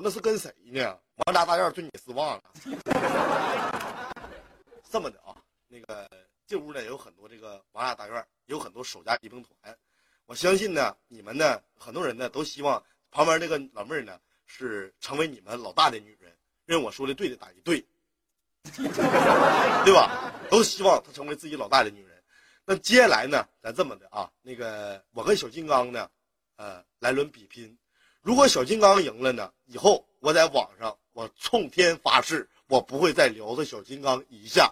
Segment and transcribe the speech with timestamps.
[0.00, 0.96] 那是跟谁呢？
[1.26, 2.42] 王家大院对你失望了。
[4.88, 5.34] 这么的啊，
[5.66, 6.08] 那个
[6.46, 9.76] 这屋呢有很多这个王家大院，有很多守家一兵团。
[10.26, 12.80] 我相信呢，你们呢很多人呢都希望
[13.10, 16.32] 旁边那个老妹儿呢是成为你们老大的女人。
[16.64, 17.84] 认为我说的对的打一对，
[18.62, 20.32] 对吧？
[20.48, 22.22] 都希望她成为自己老大的女人。
[22.64, 26.08] 那接下来呢，咱这么的啊，那个我跟小金刚呢，
[26.54, 27.76] 呃，来轮比拼。
[28.28, 34.70] 如果小金刚赢了呢，以后我在网上我冲天发誓，我不会再撩着小金刚一下。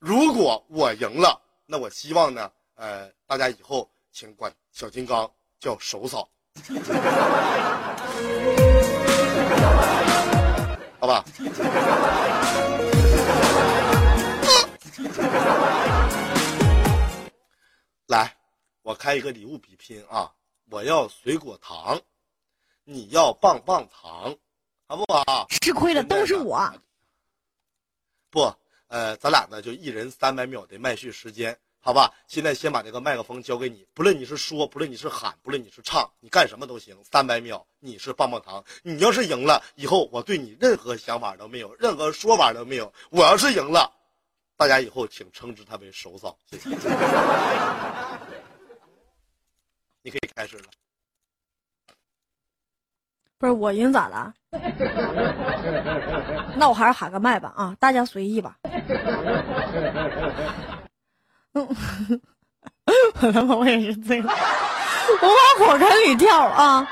[0.00, 5.30] 如果我赢了，那我希望呢，呃，大家以后请管小金刚
[5.60, 6.28] 叫手嫂，
[10.98, 11.24] 好吧？
[18.08, 18.36] 来，
[18.82, 20.32] 我开一个礼物比拼啊！
[20.72, 22.00] 我要水果糖，
[22.84, 24.36] 你要棒棒糖，
[24.86, 25.46] 好不好？
[25.48, 26.72] 吃亏的都是我。
[28.30, 28.52] 不，
[28.88, 32.12] 呃，咱俩呢就一人三百秒的麦序时间，好吧？
[32.26, 36.96] 现在先把这个麦克风交给你，不论你是说，不论你是喊，不论你是唱，你干什么都行。
[37.10, 38.64] 三百秒，你是棒棒糖。
[38.82, 42.92] 你要是赢了，以后我对你任何想法都没有，任何说法都没有。
[43.10, 43.92] 我要是赢了，
[44.56, 46.68] 大家以后请称之他为手嫂，谢谢。
[50.02, 50.64] 你可以开始了。
[53.40, 54.34] 不是我赢咋了？
[56.56, 58.58] 那我还是喊个麦吧啊，大家随意吧。
[61.54, 61.66] 嗯，
[63.22, 64.30] 我他妈我也是醉了，
[65.22, 65.38] 我往
[65.70, 66.86] 火坑里跳啊！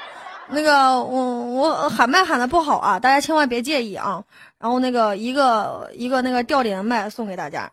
[0.49, 4.25] 那个我我喊麦喊的不好啊，大家千万别介意啊。
[4.59, 7.71] 然后那个一个一个那个吊顶的麦送给大家，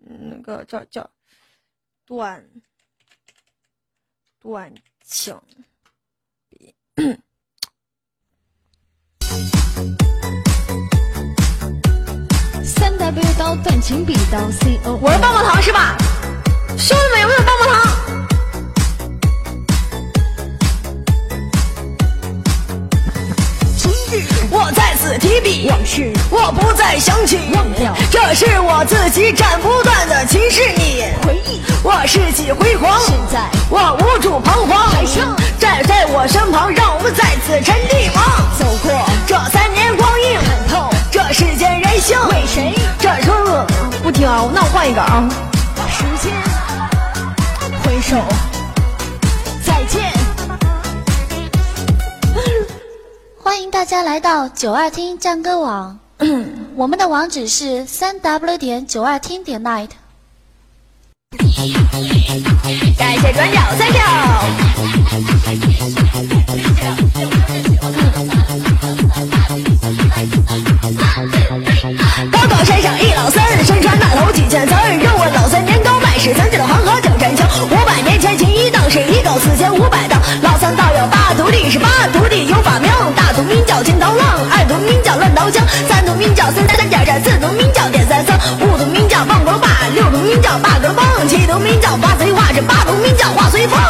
[0.00, 1.10] 那个叫叫
[2.06, 2.42] 断
[4.40, 5.38] 断情
[13.14, 15.96] 三 W 到断情笔刀 C O，我是棒棒糖是吧？
[16.76, 17.80] 兄弟们有没有棒棒糖？
[24.50, 31.04] 我在此提笔，往事我不再想起，忘掉这是我自己斩不断的情是你。
[31.24, 34.88] 回忆，我世纪辉煌，现在我无助彷徨。
[34.90, 38.24] 还剩站在我身旁，让我们在此沉地望。
[38.58, 39.83] 走过这三年
[41.34, 42.16] 世间人性。
[42.28, 42.72] 为谁？
[43.00, 43.32] 这首
[44.04, 45.28] 不听啊，那我换一个啊。
[45.90, 46.32] 时间
[47.82, 48.16] 回首，
[49.64, 50.12] 再见。
[53.42, 55.98] 欢迎大家来到九二听战歌网，
[56.76, 59.88] 我们的网址是三 w 点九二听点 night。
[62.96, 64.04] 感谢转角三票。
[77.34, 80.20] 五百年前秦一当，谁一高四千五百丈。
[80.42, 93.80] 老三道有八徒弟，是八徒弟有法名，大徒名叫金头浪，二徒名叫乱刀枪，三徒名叫三三加山，四徒名叫点三僧，五徒名叫棒棍把，六徒名叫八根棒，七徒名叫八随画，这八徒名叫画随风。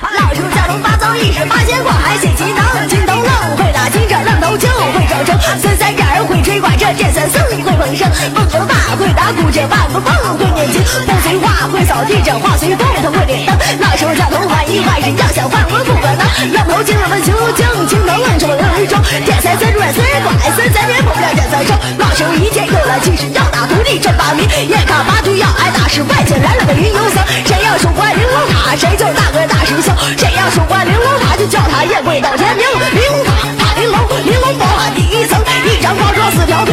[0.00, 6.11] 老鼠交通八糟一时八仙过海写奇囊，金头浪会打金 trận，浪头枪会招生，孙三斩
[6.52, 29.88] 会吹管这剑三僧会捧声，蹦球大会打鼓这万个棒会念经，风随画会扫地这画随风他会点灯，老鼠交通换一坏人要想换我不可能，浪头精问求精，金头浪手浪一双，剑三僧转随拐，三三别不了剑三生，老手一见有了气势要打徒弟这把名，眼看八徒要挨打是外界来了个云游僧，谁要守关玲珑塔谁就是大哥大师兄，
[30.20, 32.36] 谁要守关玲珑塔就叫他夜跪到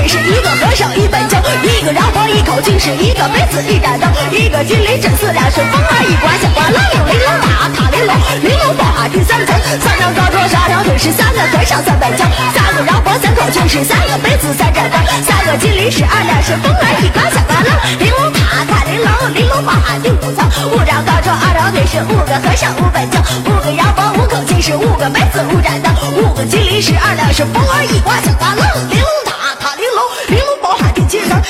[0.09, 17.69] 是一个和尚一本经，一个燃火一口气是一个杯子一盏灯，一个金铃震四两是风儿一刮响刮楞玲珑塔塔玲珑，玲珑宝塔第三层，三张高桌三条腿是三个和尚三本经，三个燃火三口气是三个杯子三盏灯，三个金铃是二两是风儿一刮响刮楞，
[18.01, 20.41] 玲珑塔塔玲珑，玲珑宝塔第五层，
[20.73, 29.05] 五张高桌二条腿是五个和尚五本经，五个燃火五口气是五个杯子五盏灯，五个金铃是二两是风儿一刮响刮楞，玲珑，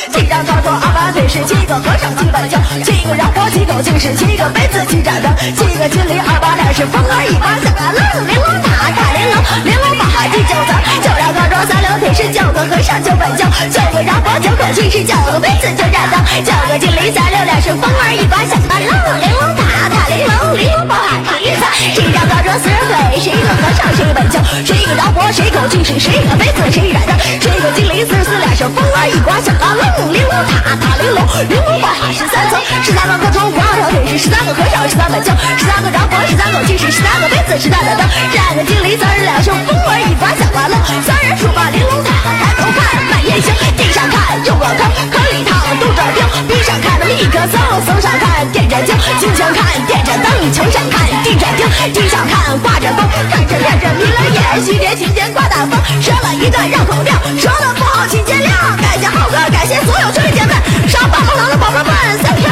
[0.07, 2.55] 第七，张高桌二把腿是七个和尚七本经，
[2.85, 10.71] 七个燃火七口气是七个杯子七盏灯，七个金铃二八两是风儿一刮响刮楞，玲珑塔塔玲珑，玲珑宝塔第九层，
[11.03, 24.43] 九张高桌三条腿是九个和尚九本经，九个燃火九口气是九个杯子九盏灯，九个金铃三六两是风儿一刮响刮楞，玲珑塔塔玲珑，玲珑宝塔第一层，七张高桌四人腿是一个和尚是一本本将。
[24.65, 27.17] 谁个着火谁口进是谁个杯子谁染的？
[27.39, 29.75] 谁个金铃四十四两是风儿一刮响啊
[30.11, 38.03] 玲珑塔塔玲珑，玲珑宝塔十三层，十三个磕头五二条腿是十三个和尚十三本经，十三个着火十三口进是十三个杯子十三盏灯，
[38.33, 44.81] 染个金鳞三十两手风儿一刮响啊楞，三人出把玲珑塔抬头看满天星，地上看又往坑
[45.11, 51.61] 坑里躺肚着钉，地上看的立刻搜，搜上看点着经，经墙看点着灯，墙上看地着钉，
[51.93, 60.53] 地上看挂着风，看着看着迷了眼，西天晴天刮大风，说了一段绕口令，说的不好请见谅，感谢浩哥，感谢所有兄弟姐妹，
[60.87, 61.89] 上棒棒糖的宝贝们
[62.23, 62.49] ，thank you。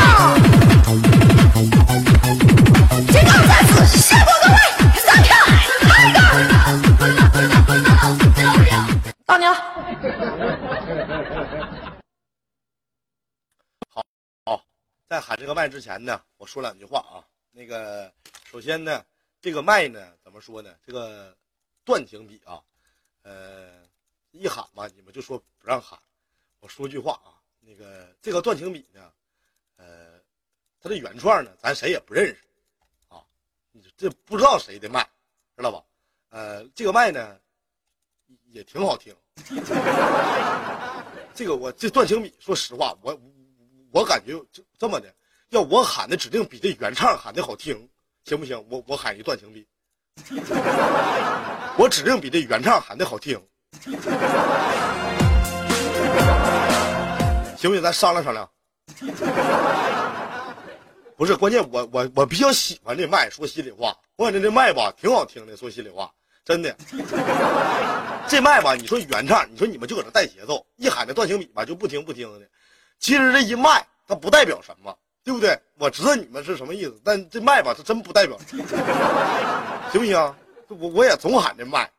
[3.12, 4.56] 金刚在此，谢过各位
[5.06, 5.36] ，thank you，
[5.88, 6.18] 嗨哥，
[9.26, 9.52] 到你了。
[15.10, 17.24] 在喊这个麦之前呢，我说两句话啊。
[17.52, 18.12] 那个，
[18.52, 19.02] 首先呢，
[19.42, 20.70] 这个麦呢，怎么说呢？
[20.86, 21.34] 这个
[21.86, 22.60] 断情笔啊，
[23.24, 23.70] 呃，
[24.32, 25.98] 一喊吧，你们就说不让喊。
[26.59, 29.12] 我说句话啊，那个这个断情笔呢，
[29.77, 30.19] 呃，
[30.81, 32.38] 它的原创呢，咱谁也不认识
[33.07, 33.24] 啊，
[33.95, 35.07] 这不知道谁的麦，
[35.56, 35.83] 知道吧？
[36.30, 37.39] 呃，这个麦呢，
[38.51, 39.15] 也挺好听。
[41.33, 43.18] 这个我这断情笔，说实话，我
[43.92, 45.13] 我感觉就这么的，
[45.50, 47.88] 要我喊的指定比这原唱喊的好听，
[48.25, 48.65] 行不行？
[48.69, 49.65] 我我喊一断情笔，
[51.77, 53.39] 我指定比这原唱喊的好听，
[57.57, 57.81] 行不行？
[57.81, 58.50] 咱商量商量。
[61.18, 66.12] 不是关键，我我我比较喜欢这麦，说心里话，我感觉这麦吧挺好听的，说心里话，
[66.45, 66.75] 真的。
[68.27, 72.45] 这麦吧，你说原唱，你说你们就搁这带节奏，一喊这断情笔吧就不听不听的。
[73.00, 75.59] 其实这一麦它不代表什么，对不对？
[75.80, 78.38] 我知道你们是什么意思，但这麦吧它真不代表，
[79.92, 80.36] 行不行？
[80.68, 81.89] 我我也总喊这麦，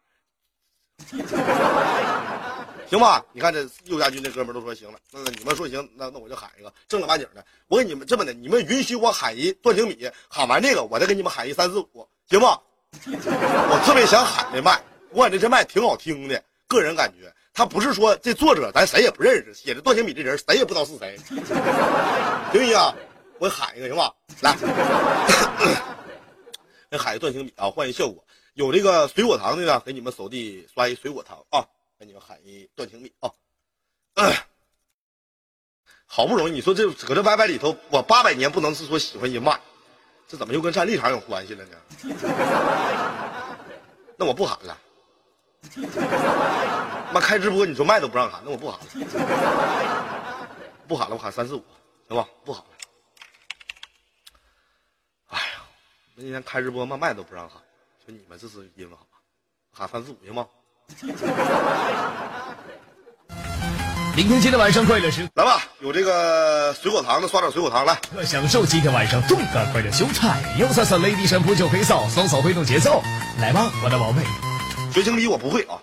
[2.89, 3.25] 行吧？
[3.33, 7.45] 你看这右家军这哥们都说行了，那你们说行，那那我就喊一个正儿八经的。
[7.69, 12.47] 我给你们这么的，你们允许我喊一段情比，喊完这个我再给你们喊一三四五，行不？
[12.47, 14.81] 我特别想喊这麦。
[15.11, 21.37] 我感觉这麦挺好听的，个人感觉，他不是说这作者咱谁也不认识，写的断情笔这人谁也不知道是谁，行
[22.53, 22.95] 不行？
[23.39, 24.13] 我喊一个行吧？
[24.41, 24.57] 来，
[26.91, 28.25] 那喊一个断情笔啊，换一效果。
[28.55, 31.65] 有这个水果糖的呢，给你们手递刷一水果糖啊，
[31.99, 33.29] 给你们喊一段情笔啊。
[36.07, 39.61] 好不容易，你说这搁这 YY 里头，我八百年不能是说喜欢一麦，
[40.29, 41.77] 这怎么又跟站立场有关系了呢？
[44.17, 44.79] 那我不喊了。
[47.13, 48.87] 妈开直播，你说麦都不让喊，那我不喊了，
[50.87, 51.65] 不喊了，我喊三四五，
[52.09, 52.29] 行吧？
[52.45, 52.71] 不喊了。
[55.27, 55.67] 哎呀，
[56.15, 57.61] 那今天开直播，妈麦都不让喊，
[58.05, 59.03] 说你们这是因为啥？
[59.73, 60.49] 喊三四五行吗？
[64.17, 67.95] 明天今天晚上快乐时来吧，有这个水果糖的，刷点水果糖来。
[68.13, 73.01] 刻，享受今天晚上动感快乐秀菜，右三三 Lady 神扑就可以扫，双手挥动节奏，
[73.41, 74.23] 来吧，我的宝贝。
[74.93, 75.79] 学情比我不会啊，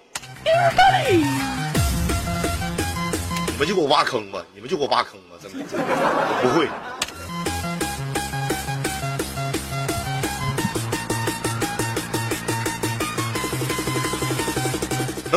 [3.47, 6.67] 你们就给我挖坑吧，你们就给我挖坑吧，真的，我不会。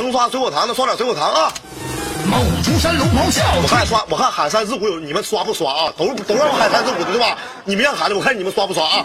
[0.09, 1.53] 能刷水果糖的刷点水果糖啊！
[2.29, 5.93] 猛出山龙咆哮，我看刷，我看喊三四五有你们刷不刷啊？
[5.97, 7.37] 都都让我喊三四五的对吧？
[7.65, 9.01] 你们让喊的，我看你们刷不刷啊？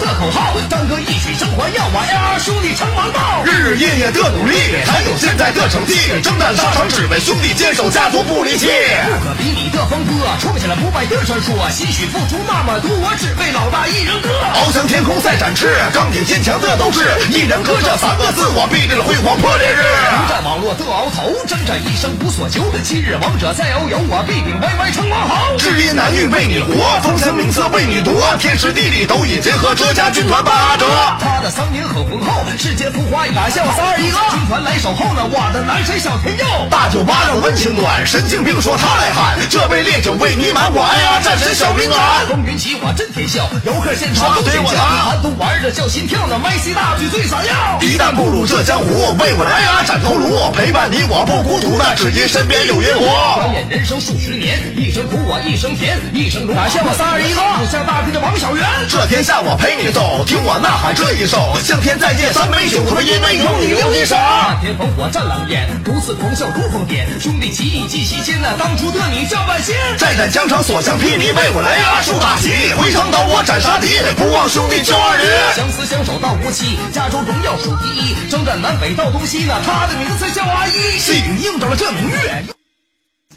[0.00, 5.94] 的口号，当歌一曲升华耀瓦呀，兄弟成王道，日日夜夜的努力，才有现在的成绩。
[6.22, 8.66] 征战沙场，只为兄弟坚守家族不离弃。
[8.66, 11.52] 不可比拟的风波，创下了不败的传说。
[11.68, 14.28] 心血付出那么多，我只为老大一人歌。
[14.64, 17.04] 翱翔天空赛展翅，钢铁坚强的斗志。
[17.28, 19.84] 一人歌这三个字，我必定辉煌破烈日。
[20.16, 22.62] 不战网络的鳌头，征战一生无所求。
[22.84, 25.56] 今日王者在遨游，我必定歪歪成王侯。
[25.58, 28.14] 知音难遇为你活，风神名册为你夺。
[28.38, 30.86] 天时地利都已结合，这家军团八折。
[31.18, 33.66] 他的桑年很浑厚，世间浮华一把笑。
[33.74, 36.46] 三二一个，军团来守候呢，我的男神小天佑。
[36.70, 42.24] 大酒吧让温情暖，神经病说他来喊，这杯烈酒为你满，我哎呀战神小平安。
[42.30, 47.82] 风云起我震天笑，游客现场都尖叫，寒冬玩的叫心跳呢，麦西大举最闪耀。
[47.82, 53.06] 一旦步入这江湖，为我哎呀斩头颅，陪伴你我不孤独，那只因身边有烟火。
[53.36, 58.62] 转眼人生数十年，一生苦我一生甜，一生荣感谢我三二一个五下大地的王小源。
[58.86, 64.14] 这天下我陪你走，听我呐喊这一首，向天再借三杯酒，他妈因为有你留一手。
[64.14, 69.74] 漫天烽火战狼烟，独此狂笑如疯癫，兄弟情义记心间呐，当初的你叫万仙。
[69.96, 75.24] 再战疆场所向披靡，为我来阿树大旗，回城刀我斩杀敌，不忘兄弟救二驴。
[75.56, 82.44] 相思相守到无期，家中荣耀数第一，征战南北到东西呢，他的名字叫阿一，细雨映着了这明月。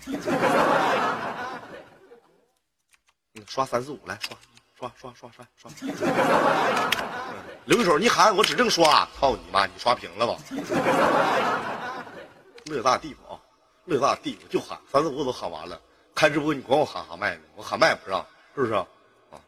[3.34, 4.36] 嗯刷三四五来刷
[4.78, 5.72] 刷刷刷刷刷。
[7.66, 9.66] 刘一手，你喊我指定刷，操你妈！
[9.66, 10.38] 你刷屏了吧？
[12.66, 13.40] 乐大地方啊，
[13.86, 15.80] 乐大地方就喊三四五我都喊完了。
[16.16, 18.26] 开直播你管我喊喊麦呢，我喊麦不让，
[18.56, 18.86] 是不是啊？
[19.32, 19.40] 啊，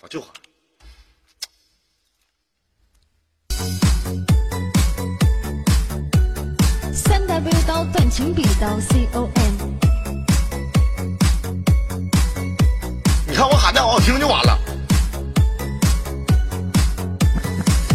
[0.00, 0.32] 我就喊。
[6.92, 9.70] 三 W 到断情笔刀 C O M。
[13.28, 14.58] 你看我喊的好好听就完了。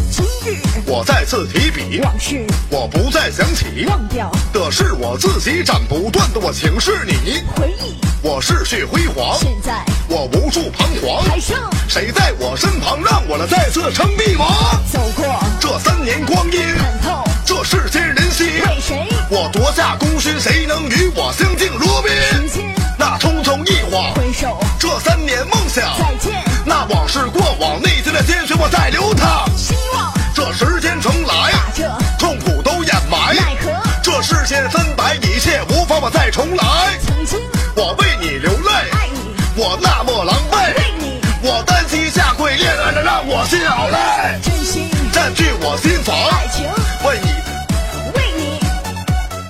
[0.10, 7.44] 今日我再次提笔，往事我不再想起，忘掉，的是我自己斩不断的，我情是你。
[7.58, 11.22] 回忆我逝去辉煌，现在我无处彷徨。
[11.26, 11.60] 还剩
[11.90, 14.50] 谁在我身旁，让我来再次称帝王？
[14.90, 15.26] 走过，
[15.60, 19.08] 这三年光阴，看透这世间人心，为谁？
[19.30, 22.72] 我夺下功勋，谁能与我相敬如宾？
[22.98, 29.46] 那匆匆一晃，回首这三年梦想，再见，那往事过往，内心的鲜血我在流淌。
[29.58, 30.14] 希望。
[30.34, 31.84] 这时间重来，把这
[32.18, 33.36] 痛苦都掩埋。
[33.36, 33.72] 奈何
[34.02, 36.98] 这世间分白，一切无法我再重来。
[37.06, 37.40] 曾经。
[37.76, 41.22] 我为你流泪爱泪，你，我那么狼狈，为你。
[41.42, 44.90] 我单膝下跪，恋爱的让我心好累，真心
[45.24, 46.14] 占据我心房。
[46.32, 46.66] 爱情
[47.08, 47.28] 为你，
[48.12, 48.60] 为你，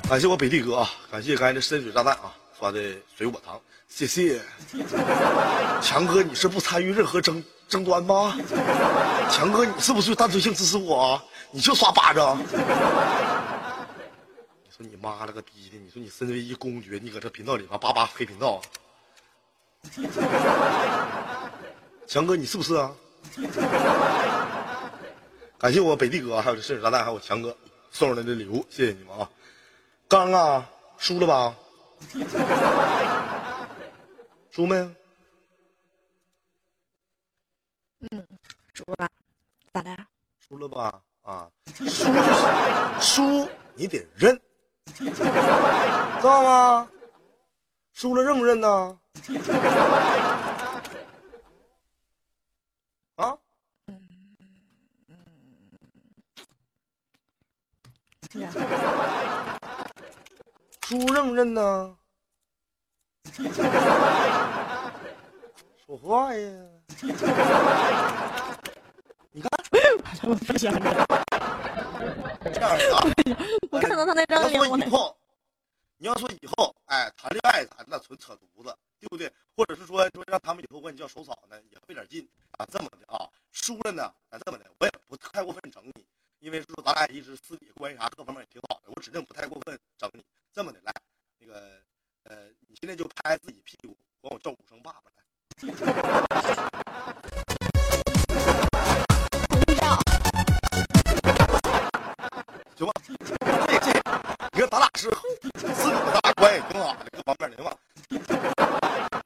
[0.08, 2.80] 感谢我北地哥啊，感谢刚才的深水炸弹啊刷的
[3.18, 4.40] 水果糖，谢谢。
[5.82, 8.38] 强哥，你是不参与任何争争端吗？
[9.32, 11.24] 强哥，你是不是单纯性支持我啊？
[11.50, 12.38] 你就刷巴掌。
[12.46, 12.46] 你
[14.78, 15.78] 说你妈了个逼的！
[15.84, 18.62] 你说你身为一公爵，你搁这频道里边叭叭黑频道。
[22.06, 22.92] 强哥，你是不是啊？
[25.64, 27.56] 感谢我北地哥，还有这深水炸弹，还有我强哥
[27.90, 29.30] 送上来的礼物，谢谢你们啊！
[30.10, 31.56] 刚啊，输了吧？
[34.52, 34.76] 输没？
[38.02, 38.28] 嗯
[38.74, 39.10] 输了吧，
[39.72, 39.98] 咋的？
[40.46, 41.02] 输了吧？
[41.22, 44.38] 啊，输就输，你得认，
[44.94, 45.10] 知
[46.22, 46.90] 道吗？
[47.94, 49.00] 输了认不认呢？
[53.16, 53.38] 啊？
[58.34, 58.40] 输
[61.14, 61.96] 认不认呢？
[65.86, 66.50] 说话呀！
[69.32, 69.50] 你看，
[70.58, 71.06] 这样的啊。
[73.70, 75.16] 我看到他那张脸，以后，
[75.98, 79.32] 你要说以后，哎，谈恋爱咱那纯扯犊子，对不对？
[79.56, 82.66] 或者是说说让他们以后管你叫手嫂呢，也费点劲啊。
[82.72, 86.04] 这么的啊，输了呢，咱这么的，我也不太过分整你，
[86.44, 90.22] 因为说咱俩一直私底下关系啥各方面也挺好的，我指定不太过分整你。
[90.52, 90.94] 这么的，来，
[91.40, 91.82] 那个
[92.24, 95.24] 呃，你现在就拍自己屁股，管我叫五声爸爸来。
[102.76, 103.16] 行吧，这
[103.80, 103.94] 这，
[104.52, 105.74] 你看咱俩是私底下
[106.12, 107.72] 咱俩关系挺好的，各方面的行吧。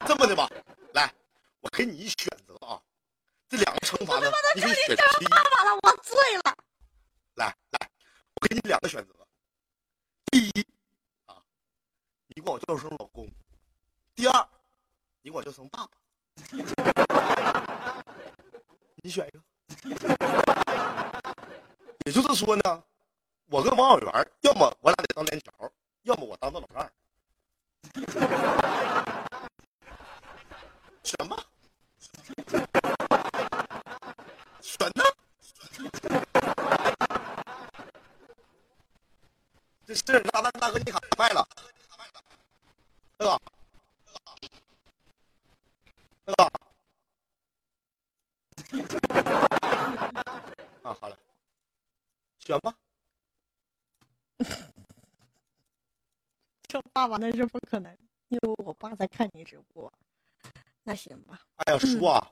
[0.06, 0.48] 这么的吧，
[0.92, 1.12] 来，
[1.62, 2.80] 我给你一选择啊，
[3.48, 5.28] 这两个惩罚呢，你可以选其一。
[5.28, 6.54] 爸爸了，我醉了。
[7.34, 7.88] 来来，
[8.34, 9.14] 我给你两个选择。
[10.26, 10.66] 第一
[11.24, 11.42] 啊，
[12.28, 13.26] 你管我叫声老公；
[14.14, 14.48] 第二，
[15.22, 15.92] 你管我叫声爸爸。
[19.02, 19.42] 你选一个。
[22.04, 22.84] 也就是说呢，
[23.46, 25.72] 我跟王小源，要么我俩得当连桥，
[26.02, 26.92] 要么我当他老二。
[31.02, 31.42] 选吧，
[34.60, 35.04] 选呢？
[39.88, 41.48] 这是大大大哥，你卡麦了，
[43.16, 43.40] 大哥，
[46.26, 46.44] 大哥，
[50.90, 51.16] 啊，好了，
[52.38, 52.74] 选吧。
[56.68, 57.90] 叫爸爸那是不可能，
[58.28, 59.90] 因为我爸在看你直播。
[60.82, 62.30] 那行吧，哎呀，叔啊，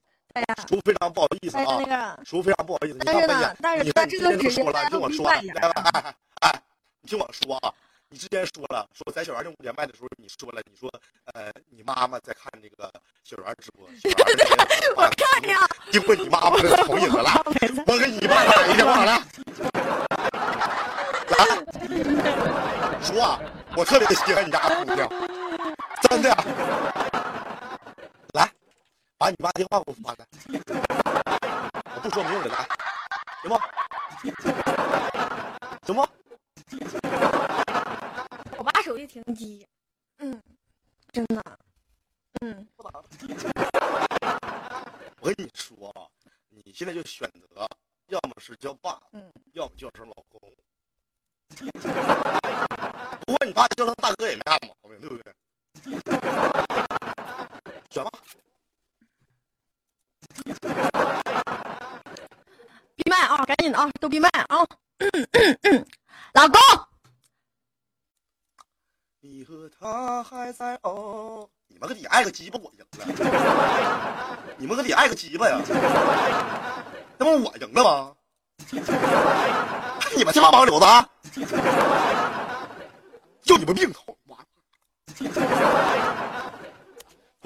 [0.68, 1.64] 叔非常不好意思啊
[2.22, 2.98] 叔非常不好意思。
[2.98, 6.14] 你但是呢但是你看这个今天都说了，时间大家听我说，都明白来吧，哎哎哎，
[7.06, 7.72] 你听我说啊，
[8.08, 10.92] 你之前说了，说在小圆那五连麦的时候，你说了，你说
[11.34, 14.26] 呃，你妈妈在看那个小圆直播，小圆
[14.96, 15.60] 我看呀，
[15.92, 17.44] 经过你妈妈的投影了，
[17.86, 19.22] 我给你爸打一电话来，
[21.30, 21.46] 来，
[23.00, 23.38] 说啊，
[23.76, 25.08] 我特别喜欢你家姑娘，
[26.10, 26.36] 真的，
[28.32, 28.50] 来，
[29.16, 30.26] 把你爸电话给我发来，
[31.94, 32.66] 我不说明了，来，
[33.42, 33.60] 行吗？
[35.86, 36.04] 行吗？
[38.59, 39.66] 我爸手机停机，
[40.18, 40.42] 嗯，
[41.12, 41.42] 真的，
[42.40, 42.66] 嗯，
[45.21, 46.06] 我跟你说啊，
[46.49, 47.68] 你现在就选择，
[48.09, 50.40] 要么是叫爸，嗯，要么叫声老公。
[53.26, 55.33] 不过你爸叫声大哥也没啥毛病，对不对？
[57.90, 58.11] 选吧。
[62.97, 64.66] 闭麦啊，赶紧的啊，都闭麦啊！
[66.36, 66.60] 老公，
[69.20, 73.06] 你和他还在哦，你们个你爱个鸡巴，我赢了。
[74.58, 75.58] 你们个你爱个鸡巴呀？
[77.16, 78.14] 那不我赢了吗？
[80.14, 81.08] 你们这帮盲流子啊！
[83.40, 84.36] 就你们病头，妈！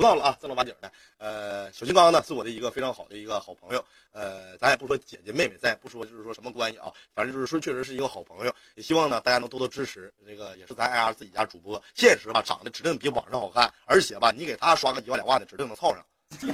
[0.01, 0.91] 不闹了啊，正儿八经的。
[1.19, 3.85] 呃，小金刚呢是我的一个非常好的一个好朋友。
[4.13, 8.53] 呃，咱也不说姐姐妹妹，咱也不说就是说什么关系啊，反正就是说确实是一个好朋友。
[8.77, 10.11] 也希望呢大家能多多支持。
[10.27, 16.03] 这个也是咱 AR 自己家主播，现实吧长得指定比网上好看，而且吧你给他刷个一万两万的，指定能凑上，
[16.41, 16.51] 知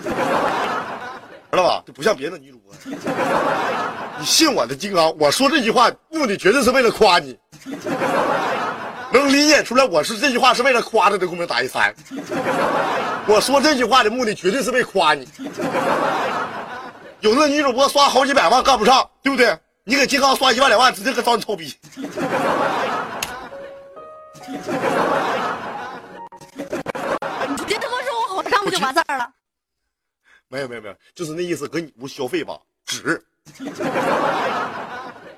[1.57, 1.85] 道吧？
[1.87, 2.75] 就不像别的女主播。
[4.19, 7.39] 你信我的金刚，我说这句话目的绝对是为了夸你。
[9.17, 11.95] 能理解出来，我是这句话是为了夸他的，公屏打一三。
[13.27, 15.27] 我说这句话的目的绝对是为夸你。
[17.21, 19.59] 有的女主播刷好几百万干不上，对不对？
[19.85, 21.75] 你给金刚刷一万两万，直接给找你操逼。
[21.97, 22.03] 你
[27.57, 29.31] 直接他妈说我好上不就完事儿了？
[30.49, 33.25] 没有没有没有，就是那意思，搁你屋消费吧，值。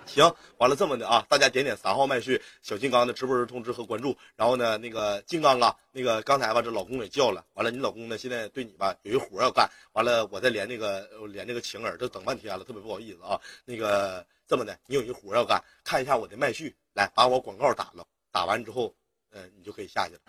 [0.08, 4.16] 行，完了这么的啊，大家点点三号麦序小金刚的直播时通知和关注。
[4.36, 7.44] 然后呢，那个金刚啊，那个刚才吧，这老公也叫了。
[7.54, 9.70] 完了，你老公呢，现在对你吧有一活要干。
[9.92, 13.40] 完了，我再连那个连那个晴儿，这等半天了，特别不好意思啊。
[13.64, 18.94] 那个这么的，你有一活要干，看一下我的麦序，来把我广告打了，打完之后，
[19.32, 20.20] 嗯、你就可以下去了。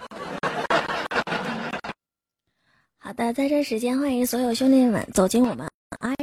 [2.98, 5.68] 好的，在这时间欢迎所有兄弟们走进我们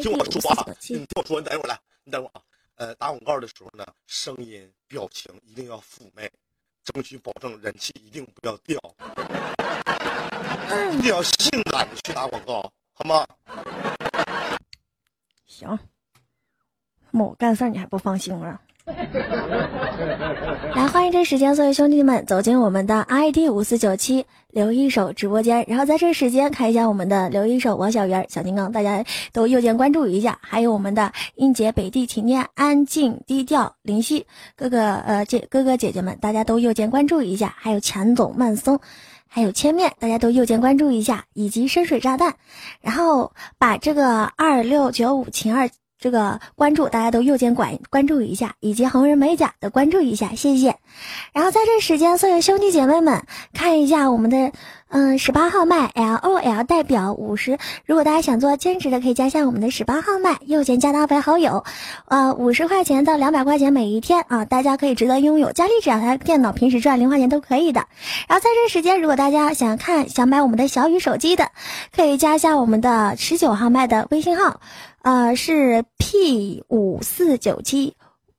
[0.02, 2.42] 听我五四说啊九，七你听我说，你等一会儿来，你等会儿啊。
[2.76, 6.30] 呃，打广告的时候呢，声音、表情一定要妩媚，
[6.84, 8.78] 争取保证人气一定不要掉，
[10.92, 13.26] 一定要性感的去打广告，好吗？
[15.46, 15.78] 行，
[17.10, 18.60] 那我干事你还不放心啊？
[20.74, 38.80] 来，欢迎这时间所有兄弟们走进我们的 ID 五四九七刘一手直播间，然后在这时间看一下我们的刘一手、王小圆、小金刚，大家都右键关注一下，还有我们的英杰、北地、体念、安静、低调、林夕哥哥呃姐哥哥姐姐们，大家都右键关注一下，还有钱总、慢松。
[39.28, 42.36] 还有千面，大家都右键关注一下，以及深水炸弹，
[42.80, 45.68] 然后把这个二六九五秦二
[46.06, 50.76] 这个关注，大家都右键关关注一下，以及红人美甲的关注一下，谢谢。
[51.32, 54.52] 然后在这时间，所有兄弟姐妹们看一下我们的
[54.88, 61.64] 嗯十八号麦 L O L 代表五十，如果大家想做兼职的，可以加一下我们的十八号麦，右键加他为好友，
[62.04, 67.88] 呃五十块钱到两百块钱每一天啊，大家可以值得拥有，家里只要台电脑，平时赚零花钱都可以的。
[68.28, 71.50] 然后在这时间，如果大家想看想买我们的小雨手机的，
[71.94, 74.60] 可以加一下我们的十九号麦的微信号，
[75.06, 77.94] 呃是 P 五四九七。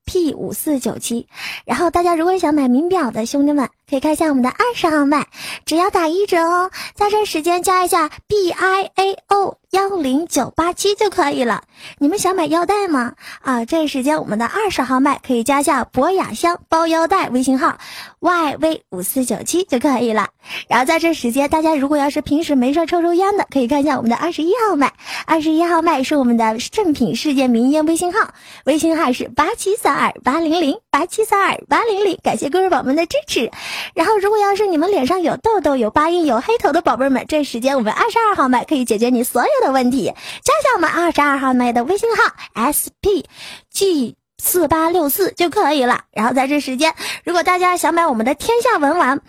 [0.10, 1.28] P 五四九七，
[1.66, 5.28] 然后大家如果想买名表的兄弟们，可以看一下我们的二十号麦，
[5.66, 11.64] 只要打一折哦，在这时间加一下 B I A O 幺零九八七就可以了。
[11.98, 13.14] 你们想买腰带吗？
[13.42, 17.78] 啊，这时间我们的二十号麦可以加一下博雅香包腰带微信号
[18.20, 20.30] Y V 五四九七就可以了。
[20.68, 24.92] 然后在这时间，大家如果要是平时没事抽抽烟的，可以看一下我们的二十一号麦，
[25.26, 28.34] 二十一号麦是我们的正品世界名烟微信号，
[28.66, 33.50] 微信号是八七三二八零零八七三二八零零，感谢各位宝宝们的支持。
[33.94, 40.14] 然后如果要是你们脸上有痘痘、有疤印、有黑头的宝贝们，这时间我们二十二号麦可以解决你所有的问题，
[40.44, 43.26] 加上我们二十二号麦的微信号 S P
[43.72, 44.16] G。
[44.40, 46.02] 四八六四就可以了。
[46.12, 49.20] 然后在这时间，如果大家想买我们的天下文玩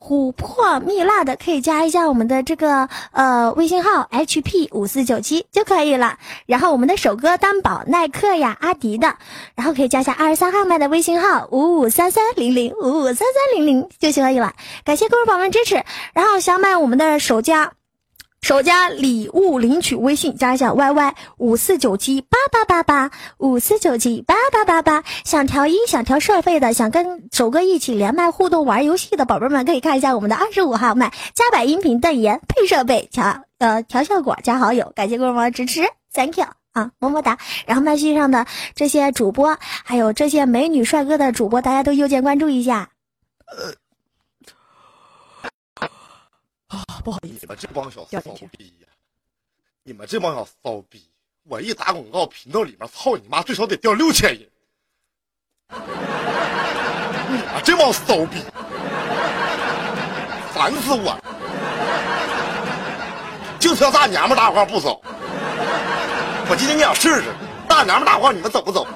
[0.00, 6.18] 琥珀蜜蜡的，可以加一下我们的这个呃微信号 hp 五四九七就可以了。
[6.46, 9.16] 然后我们的首歌担保耐克呀、阿迪的，
[9.54, 14.54] 然后可以加一下二十三号麦的微信号五五三三零零五五三三零零就可以了。
[14.84, 15.84] 感谢各位宝宝们支持。
[16.14, 17.52] 然后想买我们的手机。
[18.42, 37.38] 首家礼物领取微信加一下 yy 五四九七八八八八五四九七八八八八，想调音想调设备的，想跟首哥一起连麦互动玩游戏的宝贝们，可以看一下我们的二十五号麦加百音频代言配设备调呃调效果加好友，感谢各位宝宝支持，thank you 啊么么哒。
[37.66, 42.88] 然后麦序上的这些主播，还有这些美女帅哥的主播，大家都右键关注一下。
[46.70, 48.20] 啊，不好意思，你们这帮小骚
[48.56, 48.86] 逼呀！
[49.82, 51.04] 你们这帮小骚逼，
[51.44, 54.48] 我一打广告，频道里面操你妈，最少得掉六千人。
[57.28, 58.44] 你们这帮骚逼，
[60.52, 61.24] 烦死我了！
[63.58, 65.02] 就挑大娘们打广告不走，
[66.48, 67.34] 我今天你想试试
[67.68, 68.86] 大娘们打广告，你们走不走？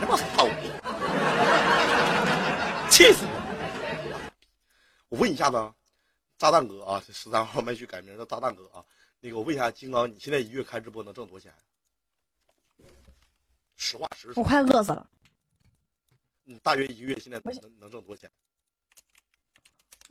[0.00, 0.70] 这帮骚逼，
[2.88, 3.24] 气死！
[5.10, 5.74] 我问一下子，
[6.38, 8.84] 炸弹哥啊，这十三号麦序改名叫炸弹哥啊。
[9.18, 11.54] 那个，我问一下金刚，你现在一月开直播能挣多少钱？
[13.74, 14.40] 实话实说。
[14.40, 15.10] 我快饿死了。
[16.44, 18.30] 你大约一个月现在能能挣多少钱？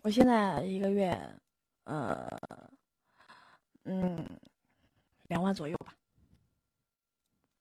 [0.01, 1.17] 我现在一个月，
[1.85, 2.29] 呃，
[3.83, 4.39] 嗯，
[5.23, 5.95] 两万左右吧。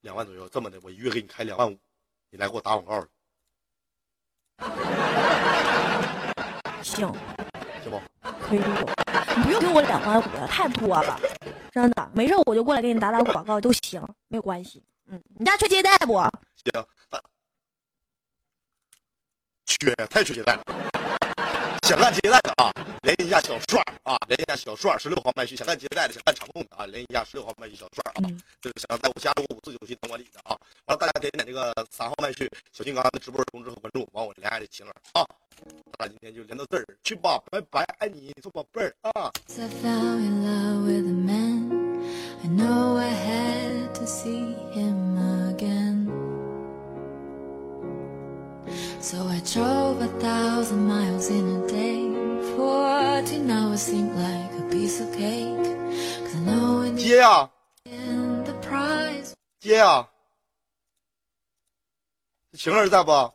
[0.00, 1.78] 两万左右，这么的，我一月给你开两万五，
[2.30, 3.08] 你来给我打广告。
[6.88, 7.12] 行，
[7.82, 8.00] 行不？
[8.40, 8.58] 可以，
[9.36, 11.20] 你不用给我两万五，太多了，
[11.70, 12.10] 真的。
[12.14, 14.82] 没事，我就过来给你打打广告都行，没有关系。
[15.06, 16.14] 嗯，你家缺接待不？
[16.14, 16.72] 行，
[19.66, 20.62] 缺，太缺接待了。
[21.88, 22.70] 想干接待的啊，
[23.00, 25.56] 联系一下小帅啊，联系一下小帅，十六号麦序。
[25.56, 28.20] 想干接待的，想干场控的啊，联系一下十六号麦序小帅啊。
[28.60, 30.52] 这个想在我加入五四九七当管理的啊，
[30.84, 35.24] 完了大家点点这个三号麦序小金刚的直播通知和关注，完我连爱的情儿啊。
[35.98, 39.32] 咱俩今天就连到这儿，去吧，拜拜，爱你，做宝贝儿啊。
[49.07, 52.11] So I drove a thousand miles in a day.
[52.55, 55.57] Fourteen hours seemed like a piece of cake.
[56.23, 57.47] Cause I know in the yeah.
[57.85, 59.33] end the prize.
[59.61, 60.07] Yeah.
[62.53, 63.33] 晴儿在不？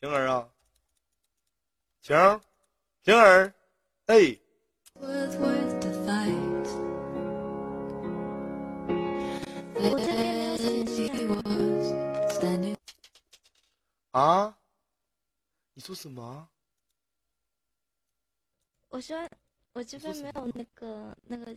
[0.00, 0.48] 晴儿啊，
[2.02, 2.40] 晴儿，
[3.04, 3.54] 晴儿，
[4.06, 4.36] 哎。
[14.17, 14.57] 啊！
[15.75, 16.49] 你说什么？
[18.87, 19.15] 我说
[19.73, 21.55] 我这边没有那个那个，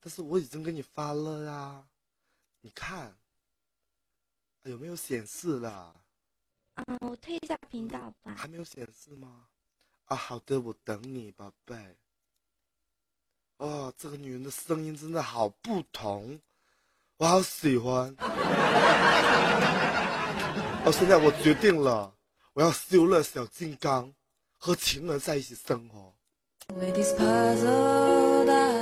[0.00, 1.88] 但是我已经给你发了呀，
[2.62, 3.16] 你看
[4.64, 6.04] 有没有显示了？
[6.74, 8.34] 嗯，我退一下频道吧。
[8.34, 9.48] 还没有显示吗？
[10.06, 11.96] 啊，好的，我等你，宝贝。
[13.58, 16.40] 哦，这个女人的声音真的好不同。
[17.22, 18.12] 我好喜欢。
[20.84, 22.12] 哦，现在我决定了，
[22.52, 24.12] 我要修了小金刚，
[24.58, 26.12] 和晴儿在一起生活。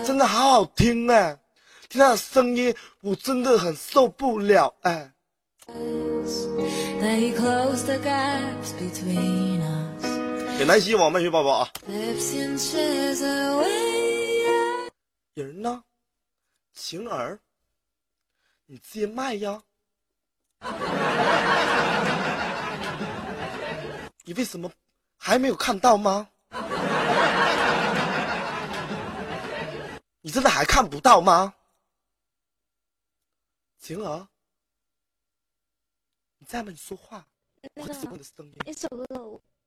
[0.06, 1.38] 真的好好听哎，
[1.90, 5.12] 听他的声音，我真的很受不了哎。
[10.58, 11.68] 给南希网麦学宝宝啊。
[15.34, 15.84] 人呢？
[16.72, 17.38] 晴儿。
[18.70, 19.60] 你接麦呀？
[24.22, 24.70] 你为什么
[25.16, 26.30] 还没有看到吗？
[30.20, 31.52] 你真的还看不到吗？
[33.80, 34.28] 晴儿，
[36.38, 36.70] 你在吗？
[36.70, 37.26] 你说话，
[37.74, 38.54] 我很喜欢你的声音。
[38.64, 39.04] 那首歌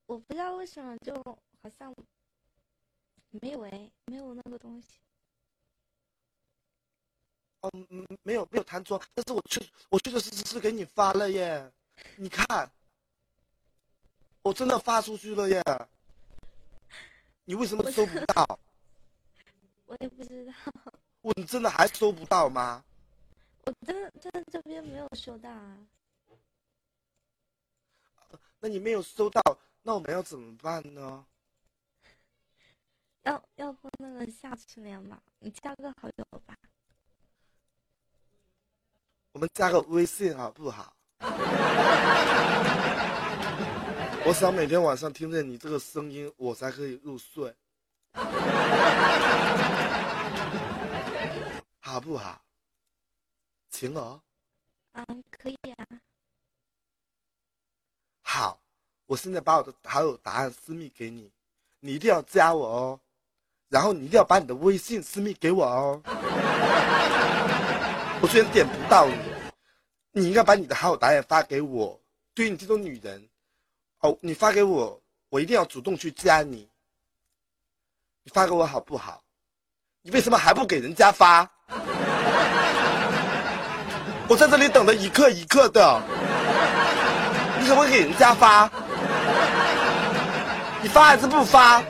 [0.05, 1.13] 我不知道为什么就
[1.61, 1.93] 好像
[3.31, 5.01] 没有哎，没有那个东西。
[7.63, 7.71] 哦，
[8.23, 11.71] 没有没有弹窗，但是我确我确确实实是给你发了耶，
[12.17, 12.69] 你看，
[14.41, 15.63] 我真的发出去了耶，
[17.45, 18.59] 你为什么收不到？
[19.87, 20.53] 我也不知道。
[21.21, 22.83] 我你真的还收不到吗？
[23.65, 25.77] 我真的真的这边没有收到啊。
[28.59, 29.41] 那你没有收到，
[29.83, 31.25] 那我们要怎么办呢？
[33.23, 36.57] 要要不那个下次连吧，你加个好友吧。
[39.33, 40.93] 我们加个微信好不好？
[44.25, 47.51] 我想每天晚上听见你这个声音，我才可以入睡，
[51.79, 52.39] 好不好？
[53.71, 54.21] 晴儿，
[54.91, 55.87] 啊，可以啊。
[58.21, 58.59] 好，
[59.07, 61.31] 我现在把我的好友答案私密给你，
[61.79, 62.99] 你一定要加我哦，
[63.67, 65.99] 然后你一定要把你的微信私密给我哦。
[68.23, 69.15] 我虽然点不到你，
[70.13, 71.99] 你应该把你的好友答案发给我。
[72.33, 73.21] 对于你这种女人，
[73.99, 76.65] 哦，你发给我，我一定要主动去加你。
[78.23, 79.21] 你发给我好不好？
[80.01, 81.45] 你为什么还不给人家发？
[84.29, 86.01] 我在这里等的一刻一刻的，
[87.59, 88.71] 你怎么给人家发？
[90.81, 91.83] 你发还是不发？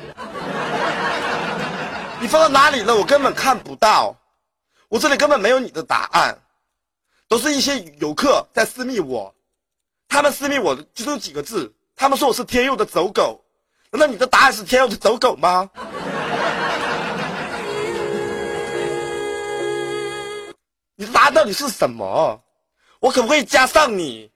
[2.19, 2.95] 你发到哪里了？
[2.95, 4.15] 我根本看不到，
[4.93, 6.37] 我这里根本没有你的答案，
[7.27, 9.33] 都是一些游客在私密我，
[10.07, 13.43] 他们私密我的就这几个字，他们说我是天佑的走狗，
[13.89, 15.67] 难道你的答案是天佑的走狗吗？
[20.95, 22.39] 你的答案到底是什么？
[22.99, 24.29] 我可不可以加上你？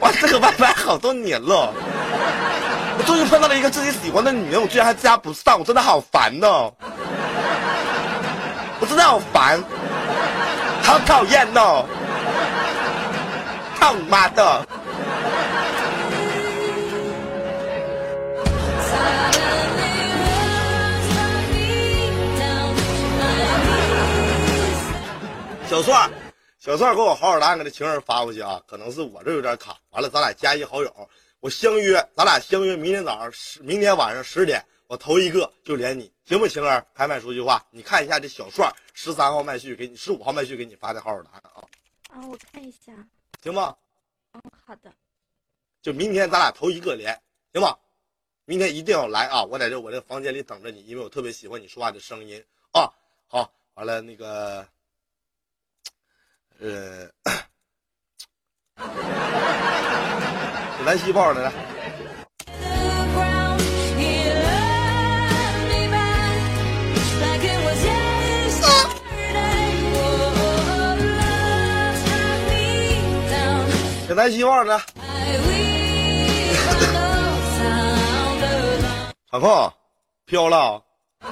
[0.00, 1.72] 哇，这个 YY 好多年了，
[2.98, 6.74] 我终于碰到了一个自己喜欢的女人，我居然还加不上，我真的好烦哦！
[8.86, 9.60] 我真的好烦，
[10.84, 11.84] 好讨厌哦！
[13.80, 14.64] 操你妈的！
[25.68, 26.08] 小帅，
[26.60, 29.76] 小帅给我好好答案给那情人发过去啊，可能是我这有点卡。
[29.90, 31.08] 完了，咱俩加一好友，
[31.40, 36.46] 我相约，咱俩相约明天早上十，明天晚上十点，我头一个就连你，行不？
[36.48, 41.62] 行儿，拍卖说句话，你看一下这小帅十三号麦序给你，十五号麦序给你发的好友答案啊，
[42.10, 42.92] 啊，我看一下。
[43.42, 43.76] 行吗？
[44.32, 44.92] 嗯，好的。
[45.80, 47.16] 就明天咱俩头一个连，
[47.52, 47.76] 行吗？
[48.44, 49.42] 明天一定要来啊！
[49.44, 52.90] 我在这我这房间里等着你，因为我特别喜欢你说话的声音啊。
[53.28, 54.66] 好，完了那个。
[56.58, 57.10] 呃，
[60.84, 61.75] 南希抱着来。
[74.16, 74.78] 南希抱着。
[79.30, 79.72] 场控
[80.24, 80.82] 飘了。
[81.20, 81.28] 我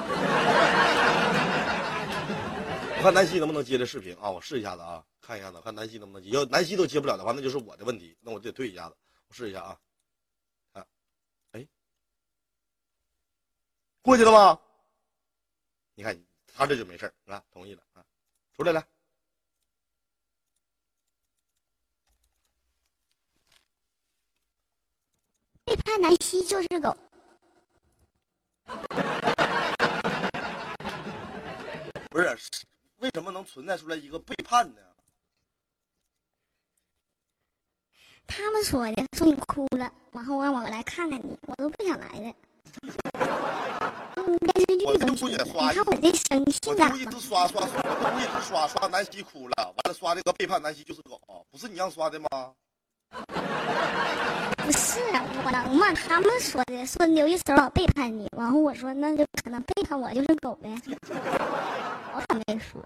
[3.01, 4.29] 看南希能不能接这视频啊？
[4.29, 5.03] 我试一下子啊。
[5.19, 6.29] 看一下子，看南希能不能接。
[6.29, 8.95] 要南希都接不了的话，那就是我的问题，那我得退一下子。
[9.29, 9.75] 我试一下啊，
[10.73, 10.85] 啊，
[11.53, 11.67] 哎，
[14.03, 14.59] 过去了吗？
[15.95, 16.15] 你看
[16.53, 18.05] 他这就没事啊，同意了啊，
[18.55, 18.85] 出来了。
[25.85, 26.97] 背叛南希就是狗。
[32.09, 32.35] 不是，
[32.97, 34.81] 为什么能存在出来一个背叛呢？
[38.25, 42.33] 他们说的，说你哭了，然后让我来看看你，我都不想来的。
[44.39, 51.21] 电视剧都是，你看我这生气我就一直刷刷刷，我就一直刷刷南希哭了，完了刷这个背叛南希就是狗，
[51.51, 52.55] 不是你让刷的吗？
[53.09, 54.99] 不是，
[55.45, 55.93] 我能吗？
[55.93, 60.69] 他们说的，说刘一手老背叛你，然后我说那就可能背叛我就是狗呗，
[62.13, 62.83] 我可没说。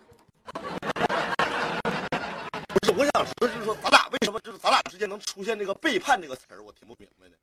[2.68, 7.36] 不是，我想说就是说，咱俩为什么就是咱俩之间能出现这个背叛这个词儿，我听不明白呢。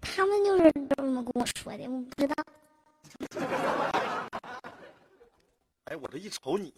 [0.00, 2.34] 他们就是这么跟我说的，我不知道。
[5.84, 6.72] 哎，我这一瞅你，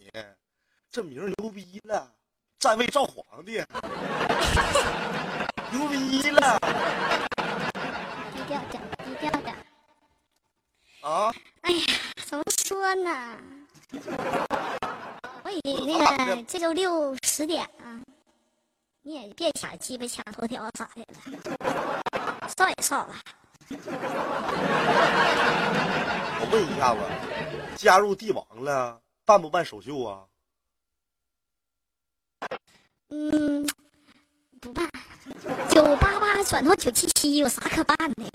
[0.91, 2.11] 这名牛逼了，
[2.59, 3.63] 站位赵皇帝，
[5.71, 6.59] 牛逼了。
[8.33, 9.55] 低调点，低调点。
[11.01, 11.33] 啊？
[11.61, 11.83] 哎呀，
[12.25, 13.37] 怎么说呢？
[15.43, 17.95] 我以那个这周六十点啊，
[19.03, 22.01] 你也别抢鸡巴抢头条啥的了，
[22.49, 23.15] 扫也扫了。
[26.41, 26.99] 我问一下子，
[27.77, 30.25] 加入帝王了，办不办首秀啊？
[33.09, 33.67] 嗯，
[34.59, 34.89] 不办。
[35.69, 38.31] 九八八转到九七七，有啥可办的？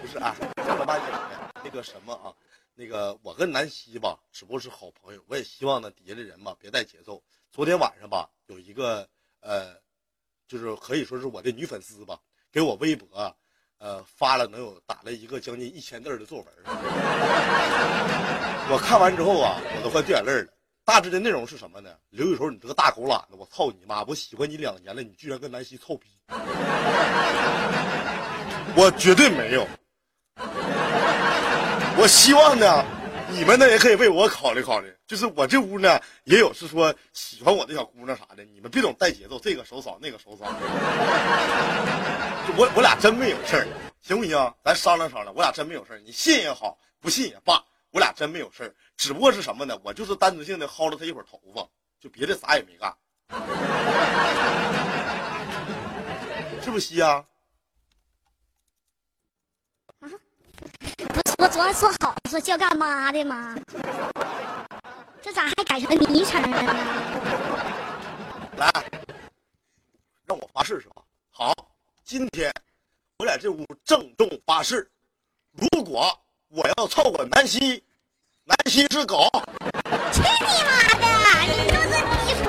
[0.00, 1.52] 不是啊，正儿八经的。
[1.64, 2.34] 那个什么啊，
[2.74, 5.24] 那个我跟南希吧，只不过是好朋友。
[5.28, 7.22] 我也希望呢，底下的人吧别带节奏。
[7.50, 9.08] 昨天晚上吧，有一个
[9.40, 9.76] 呃，
[10.48, 13.34] 就是可以说是我的女粉丝吧，给我微博
[13.80, 16.46] 呃发了能有打了一个将近一千字的作文。
[18.70, 20.46] 我看完之后啊，我都快掉眼泪了。
[20.84, 21.90] 大致的内容是什么呢？
[22.10, 24.02] 刘雨柔，你这个大狗懒子，我操你妈！
[24.04, 26.08] 我喜欢你两年了，你居然跟南希臭逼！
[28.74, 29.66] 我绝对没有。
[31.96, 32.84] 我希望呢，
[33.32, 34.94] 你们呢也可以为我考虑考虑。
[35.06, 40.44] 就是我这屋呢也有是说喜欢我的小姑娘啥的，你们别总带节奏，这个手扫那个手扫。
[42.56, 43.66] 我我俩真没有事儿，
[44.00, 44.54] 行不行？
[44.64, 48.74] 咱商量商量，我俩真没有事儿，你信也好，不信也罢，我俩真没有事儿。
[48.96, 49.78] 只不过是什么呢？
[49.84, 51.64] 我就是单纯性的薅了他一会儿头发，
[52.00, 52.92] 就别的啥也没干。
[56.62, 57.24] 是不是西啊？
[61.10, 63.56] 不是说昨晚说好说叫干妈的吗？
[65.20, 66.74] 这咋还改成昵称了呢？
[68.56, 68.70] 来，
[70.26, 71.02] 让我发誓是吧？
[71.30, 71.52] 好，
[72.04, 72.52] 今天
[73.18, 74.88] 我在这屋郑重发誓，
[75.52, 76.16] 如果
[76.48, 77.82] 我要操过南希，
[78.44, 79.28] 南希是狗。
[80.12, 81.04] 去你妈的！
[81.46, 82.46] 你就是逼说，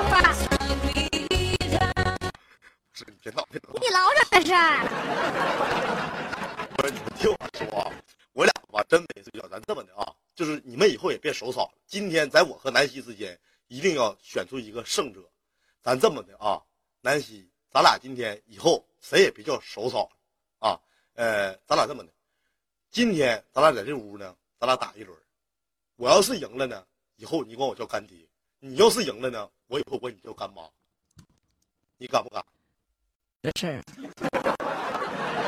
[2.92, 3.74] 是你别闹，别闹。
[3.80, 4.86] 你老惹事儿。
[6.76, 7.90] 不是你们听我说啊，
[8.32, 9.46] 我俩吧真没睡觉。
[9.48, 11.78] 咱这么的啊，就是你们以后也别手扫了。
[11.86, 15.20] 今天在我和南希之间，一定要选出一个胜者。
[15.82, 16.62] 咱这么的啊，
[17.00, 20.16] 南希，咱俩今天以后谁也别叫手扫了
[20.68, 20.80] 啊。
[21.14, 22.12] 呃，咱俩这么的，
[22.90, 25.18] 今天咱俩在这屋呢，咱俩打一轮。
[25.96, 28.26] 我要是赢了呢，以后你管我叫干爹；
[28.60, 30.62] 你要是赢了呢，我以后管你叫干妈。
[31.98, 32.44] 你敢不敢？
[33.42, 33.82] 这事儿，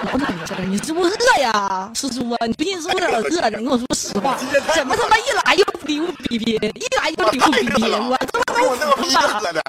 [0.05, 0.55] 老怎么事？
[0.67, 2.47] 你是不是饿呀，师叔啊？
[2.47, 3.51] 你最近是不是有点饿了？
[3.51, 4.37] 你跟我说实话，
[4.75, 9.21] 怎么他妈一来又离我比拼，一来又离我比拼，我他妈给我那个逼的！
[9.29, 9.63] 喝的，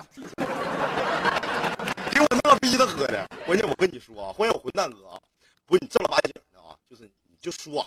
[2.12, 3.28] 给我那个逼的喝的。
[3.46, 5.18] 关键我跟你说啊，欢迎我混蛋哥啊，
[5.66, 7.10] 不是你正儿八经的啊，就是你
[7.42, 7.86] 就说，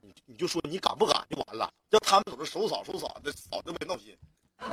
[0.00, 4.16] 你你就说你敢不敢就完了，叫他们总是手扫手扫的，扫都没闹心。
[4.58, 4.68] 行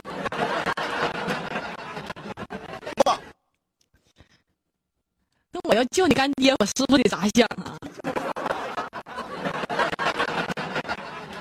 [3.04, 3.20] 吧，
[5.58, 7.74] 那我要叫你干爹，我师傅得咋想啊？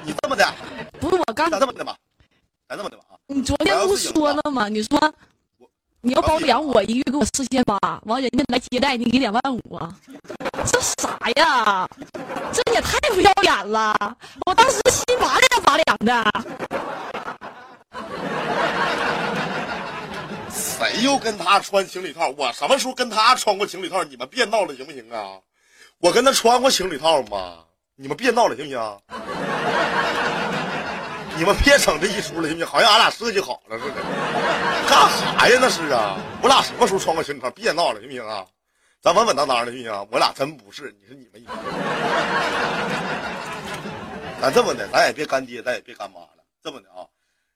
[0.02, 0.55] 你这么的，
[0.98, 1.94] 不是我刚咱这么的吧，
[2.66, 4.68] 咱这么的吧啊，你昨天不是说了吗？
[4.68, 5.14] 你说
[6.00, 9.94] 你要包养我一个月给我四千八，完人家来接待你给两万五啊？
[10.64, 11.87] 这啥呀？
[12.52, 13.94] 这也太不要脸了！
[14.46, 16.24] 我当时心拔凉拔凉的。
[20.78, 22.28] 谁又跟他穿情侣套？
[22.36, 24.04] 我什么时候跟他穿过情侣套？
[24.04, 25.38] 你们别闹了，行不行啊？
[25.98, 27.64] 我跟他穿过情侣套吗？
[27.94, 29.00] 你们别闹了，行不行？
[31.38, 32.66] 你们别整这一出了，行不行？
[32.66, 33.94] 好像俺俩设计好了似的，
[34.88, 35.58] 干啥呀？
[35.60, 37.50] 那是啊，我俩什么时候穿过情侣套？
[37.50, 38.44] 别闹了，行不行啊？
[39.00, 40.08] 咱稳稳当当的，行不行？
[40.10, 41.46] 我俩真不是，你说你们一，
[44.42, 47.06] 咱这么的，咱也别干爹，咱也别干妈了，这么的啊，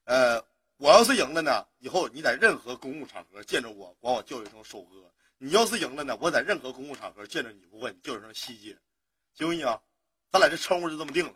[0.05, 0.43] 呃。
[0.81, 4.97] 我要是赢了呢，以后你在任何公共场合见着我，管我叫一声收哥；
[5.37, 8.75] 你要是赢了呢，我在任何公共场合见着你，不管你叫一声西姐，
[9.37, 9.77] 行不行啊？
[10.31, 11.33] 咱俩这称呼就这么定了，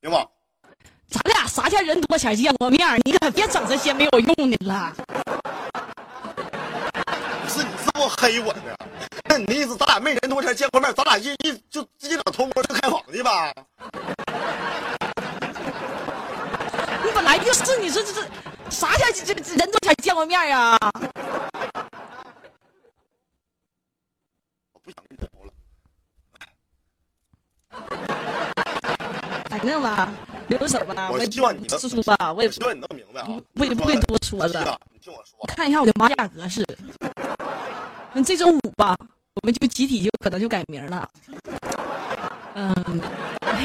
[0.00, 0.26] 行吧？
[1.10, 2.98] 咱俩啥叫人多钱见过面？
[3.04, 4.96] 你可别整这些没有用的了。
[7.42, 8.74] 不是你这不黑我呢？
[9.28, 13.52] 那 你的意思，咱俩没人多钱见过面，咱俩一一就直接整通摸就开房去吧？
[17.04, 18.26] 你本来就是，你说这这
[18.70, 20.78] 啥叫这这人多钱见过面啊？
[24.72, 25.52] 我不想跟你聊了。
[29.50, 30.12] 反正吧，
[30.48, 33.28] 留守吧，我也希望你能叔叔吧，我也我希望你能明白啊！
[33.54, 36.64] 我也不会多说是啊的。，你听我说，看一下我的马甲格式。
[38.12, 38.96] 那这周五吧，
[39.34, 41.08] 我们就集体就可能就改名了。
[42.54, 43.19] 嗯，那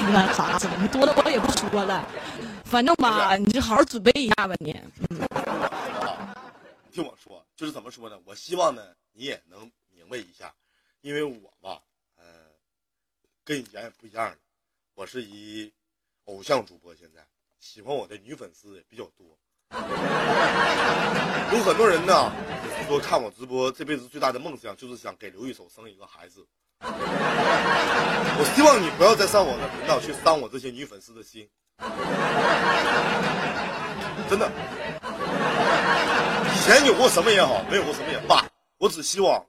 [0.06, 2.08] 个啥多了我也不说了。
[2.64, 4.76] 反正吧，你就好好准备一下吧，你。
[5.10, 6.36] 嗯，啊，
[6.84, 8.20] 你听我说，就是怎么说呢？
[8.26, 8.82] 我希望呢，
[9.14, 10.54] 你也能明白一下，
[11.02, 11.82] 因为我吧，
[12.18, 12.24] 呃，
[13.44, 14.36] 跟以前也不一样了，
[14.96, 15.72] 我是一
[16.26, 17.26] 偶像主播，现在
[17.60, 19.38] 喜欢我的女粉丝也比较多，
[21.54, 22.32] 有很多人呢
[22.88, 26.46] 说看我直播，这辈子最大的梦想就是想给刘一手生一个孩子。
[28.38, 31.48] 我希望你不要再上我的频道去伤我这些女粉丝的心，
[34.30, 34.52] 真的。
[36.54, 38.44] 以前有过什么也好，没有过什么也罢，
[38.78, 39.46] 我只希望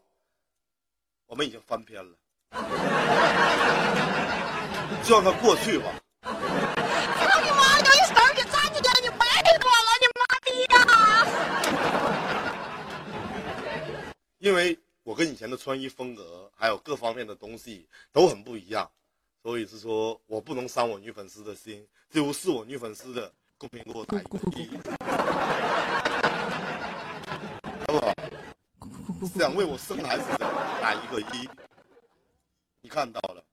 [1.27, 2.13] 我们已经翻篇了，
[5.03, 5.87] 就让它过去吧。
[6.23, 6.31] 操
[7.43, 7.77] 你妈！
[7.77, 7.83] 手
[8.33, 8.43] 给
[9.03, 9.25] 你白
[9.65, 10.77] 我了，你妈逼呀！
[14.39, 18.91] 因为我跟以前的穿衣风格还有各方面的东西都很不一样，
[19.41, 24.69] 所以是说我不能伤我女粉丝的心，最后是我女粉丝的公屏给我打一个一，
[27.87, 28.13] 好不好？
[29.39, 31.49] 想为我生孩子打一个一，
[32.81, 33.45] 你看到了，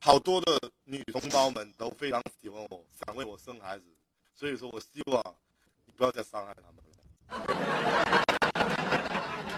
[0.00, 3.84] 好多的女同胞们都非常喜欢我，想为我生孩子，
[4.34, 5.22] 所以说我希望
[5.84, 8.31] 你不要再伤害他们了。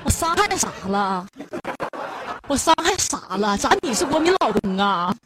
[0.05, 1.27] 我伤害啥了？
[2.47, 3.57] 我伤害啥了？
[3.57, 5.17] 咋你是国民老公啊？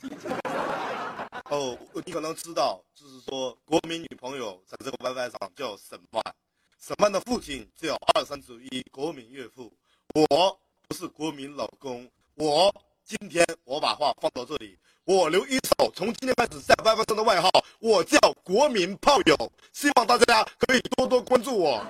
[1.50, 1.76] 哦，
[2.06, 6.22] 你可能知道，就是说国民女朋友在这个 YY 上叫沈曼，
[6.80, 9.72] 沈曼的父亲叫二三九一国民岳父。
[10.14, 12.72] 我不是国民老公，我
[13.08, 17.48] 今天我把话放到这里，我刘一手从今天开始在 YY 上的外号
[17.80, 19.34] 我叫国民炮友，
[19.72, 21.82] 希望大家可以多多关注我。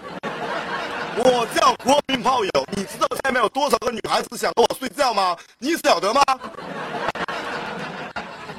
[1.19, 5.37] 我叫国民炮友，你知道下面有多少个女孩子想和我睡觉吗？
[5.59, 6.23] 你晓得吗？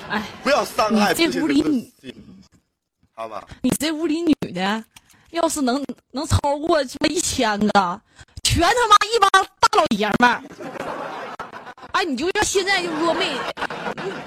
[0.10, 2.14] 哎，不要伤害你这屋里女心，
[3.16, 3.48] 好吧？
[3.62, 4.84] 你这屋里女的，
[5.32, 5.82] 要是能
[6.12, 8.02] 能超过一千个，
[8.44, 10.44] 全他妈一帮大老爷们儿。
[12.00, 13.38] 哎，你就像现在就说没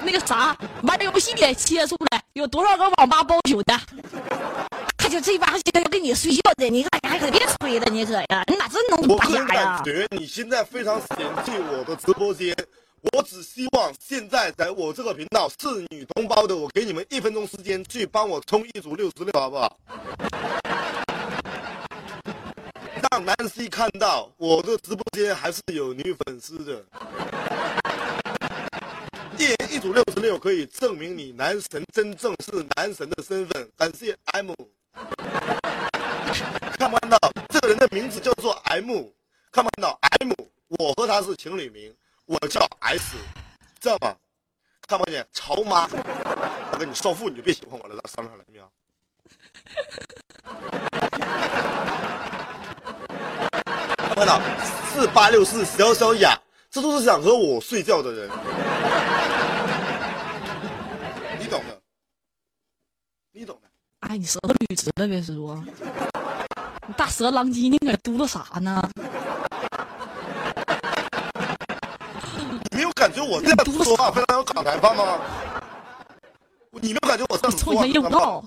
[0.05, 3.75] 那个啥玩游戏的切出来，有多少个网吧包宿的？
[4.99, 9.83] 他就这帮现在要跟你睡觉的，你可还可别吹了，你可呀，你哪真能打我感？
[9.83, 12.55] 觉你现在非常嫌弃我的直播间，
[13.11, 19.79] 我只希望现在在我这个频道是女同胞的，我给你们一分钟时间去帮我冲一组六十六，好不好？
[23.11, 26.85] 让南希看到我的直播间还是有女粉丝的。
[29.43, 33.69] 一人一组六十六可以证明你男神真正是男神的身份。
[33.77, 34.53] 感谢 M。
[36.79, 37.19] 看不看到
[37.49, 38.87] 这个人的名字叫做 M？
[39.51, 40.31] 看不看到 M？
[40.79, 41.93] 我和他是情侣名，
[42.25, 43.17] 我叫 S，
[43.81, 44.15] 知道吗？
[44.87, 45.27] 看不见？
[45.33, 45.89] 潮妈，
[46.71, 48.73] 我跟你少妇你就别喜欢我了，咱商量了，没有？
[53.97, 54.41] 看不看到？
[54.93, 56.41] 四八六四小小雅，
[56.71, 58.31] 这都是想和我睡觉的人，
[61.39, 61.81] 你懂的，
[63.33, 63.69] 你懂的。
[64.13, 65.65] 哎，你舌头捋直了别说，
[66.87, 68.87] 你大舌狼藉，你搁这嘟噜啥呢？
[72.71, 75.19] 你没有感觉我这样说话非常有港台范吗？
[76.73, 78.45] 你没有感觉我这样说话有非常棒道。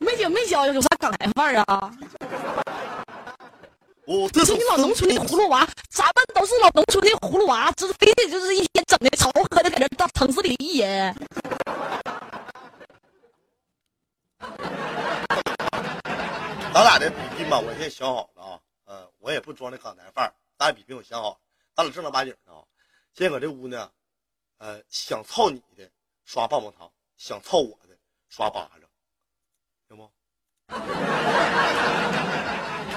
[0.00, 1.90] 没听没教有啥港台范儿啊？
[4.04, 9.85] 我这是你老农村的葫芦娃，咱们都是老农村的葫芦娃，这非得就是一天整的潮喝的，搁这
[10.16, 11.14] 到城市里一人。
[16.72, 21.38] 咱俩的比拼吧，我现在想好了啊，呃，我也不装那港台范儿，咱俩比拼我想好，
[21.74, 22.62] 咱俩正儿八经的啊。
[23.12, 23.90] 现在搁这屋呢，
[24.58, 25.86] 呃，想操你的
[26.24, 27.94] 刷棒棒糖，想操我的
[28.30, 28.88] 刷巴掌，
[29.88, 30.10] 行不？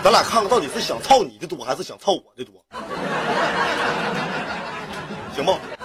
[0.01, 2.63] 咱俩看看到底是想操你的多还是想操我的多，
[5.35, 5.78] 行不？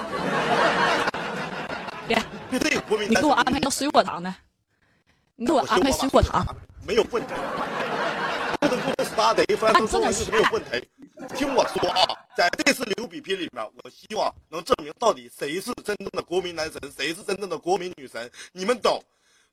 [2.88, 4.34] 国民你给我安排个水果糖的，
[5.36, 6.44] 你给我安排水果糖。
[6.86, 7.32] 没有问题。
[11.34, 12.04] 听我说啊，
[12.36, 19.02] 在这次流比拼里面，我希望能证明到底谁是真正的国民男神，谁是真正的国民女神，你们懂？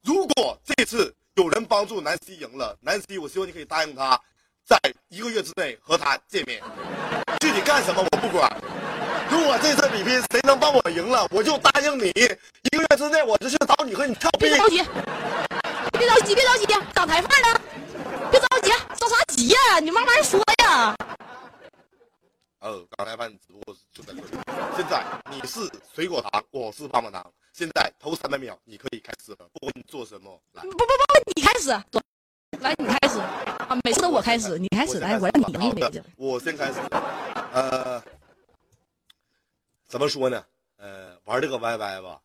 [0.02, 4.20] 如果这次有人帮助南希赢了，南希，我希望你可以答应他，
[4.66, 4.78] 在
[5.08, 6.62] 一个月之内和他见面。
[7.40, 8.52] 具体干什么我不管。
[9.32, 14.50] 如果这次比拼谁能帮我赢了，我就答应你，一个月之内我就去找你和你跳冰。
[14.52, 14.84] 别着急，
[15.98, 17.62] 别着急，别着急，港台范儿呢？
[18.30, 20.94] 别着急，着啥急呀、你慢慢说呀。
[22.60, 24.28] 哦，刚才饭直播就在这里。
[24.76, 25.02] 现在
[25.32, 25.62] 你是
[25.96, 27.26] 水果糖，我是棒棒糖。
[27.54, 31.70] 现在头三百秒你可以开始了，不管你做什么，来不，不不不，你开始，
[32.60, 33.18] 来你开始
[33.70, 36.02] 啊，每次都我开始，你开始，来，我让你赢一。
[36.18, 36.74] 我先开始。
[37.54, 38.02] 呃，
[39.92, 40.46] 怎么说呢？
[40.78, 42.22] 呃，玩这个 YY 吧，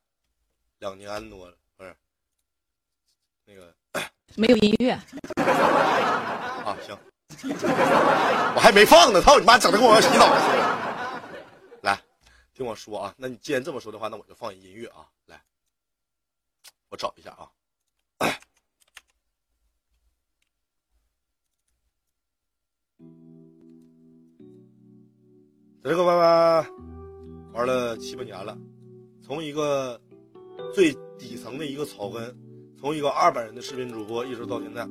[0.79, 1.97] 两年多了，不是
[3.45, 3.75] 那个
[4.39, 6.97] 没有音乐，啊，行，
[8.55, 11.81] 我还没放呢，操你妈，整的跟我要洗澡似的。
[11.83, 12.01] 来，
[12.55, 15.11] 听我说啊，那你既然这么说的话，那我就放音乐啊。
[15.25, 15.43] 来，
[16.89, 17.51] 我找一下啊。
[25.83, 26.96] 在 这个 YY
[27.57, 28.55] 玩了七八年了，
[29.23, 29.99] 从一个
[30.75, 32.23] 最底层的一个草根，
[32.79, 34.87] 从一个二百人的视频主播，一直到现在。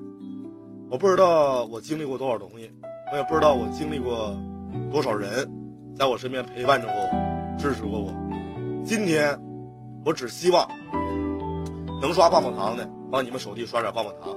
[0.89, 2.72] 我不知道我经历过多少东西，
[3.11, 4.36] 我也不知道我经历过
[4.91, 5.47] 多少人，
[5.95, 8.11] 在我身边陪伴着我，支持过我。
[8.84, 9.39] 今天，
[10.03, 10.68] 我只希望
[12.01, 14.36] 能刷棒棒糖的，往你们手机刷点棒棒糖；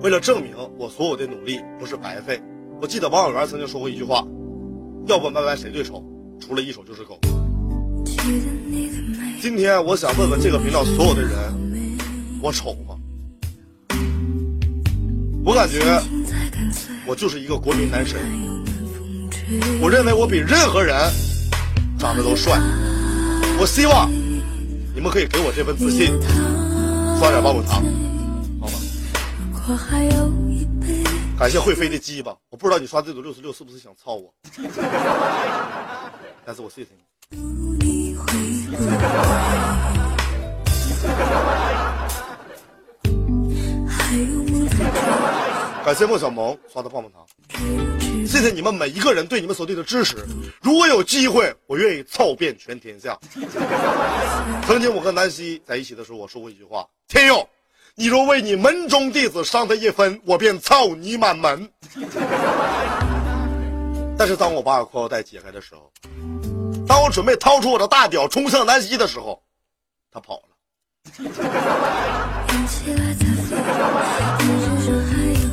[0.00, 2.40] 为了证明我所有的努力不是白费，
[2.80, 4.26] 我记得王小源曾经说过一句话
[5.04, 6.02] ：“要问 Y Y 谁最丑，
[6.40, 7.18] 除了一手就是狗。”
[9.40, 11.30] 今天我想问问这个频道所有的人，
[12.40, 12.96] 我丑吗？
[15.44, 16.00] 我感觉
[17.06, 18.20] 我就是一个国民男神，
[19.80, 20.96] 我认为我比任何人
[21.98, 22.60] 长得都帅。
[23.58, 24.08] 我希望
[24.94, 26.06] 你们可以给我这份自信，
[27.18, 27.82] 刷点棒棒糖，
[28.60, 28.78] 好吗？
[31.36, 34.32] 感谢会飞的鸡巴，我不知道你刷这组六十六是不是想操我，
[36.44, 37.81] 但是我谢谢你。
[45.84, 47.26] 感谢莫小萌刷的棒棒糖，
[48.26, 50.16] 谢谢你们每一个人对你们所对的支持。
[50.60, 53.18] 如果有机会，我愿意操遍全天下。
[54.66, 57.46] 曾经我和南希在一起的时候，我说过一句话：天佑，
[57.96, 61.68] 你若为你门中弟子伤他一分，我便操你满门。
[64.16, 65.90] 但是当我把裤腰带解开的时候，
[66.92, 69.42] 当我准备掏出我的大屌冲向南希的时候，
[70.10, 70.42] 他跑了。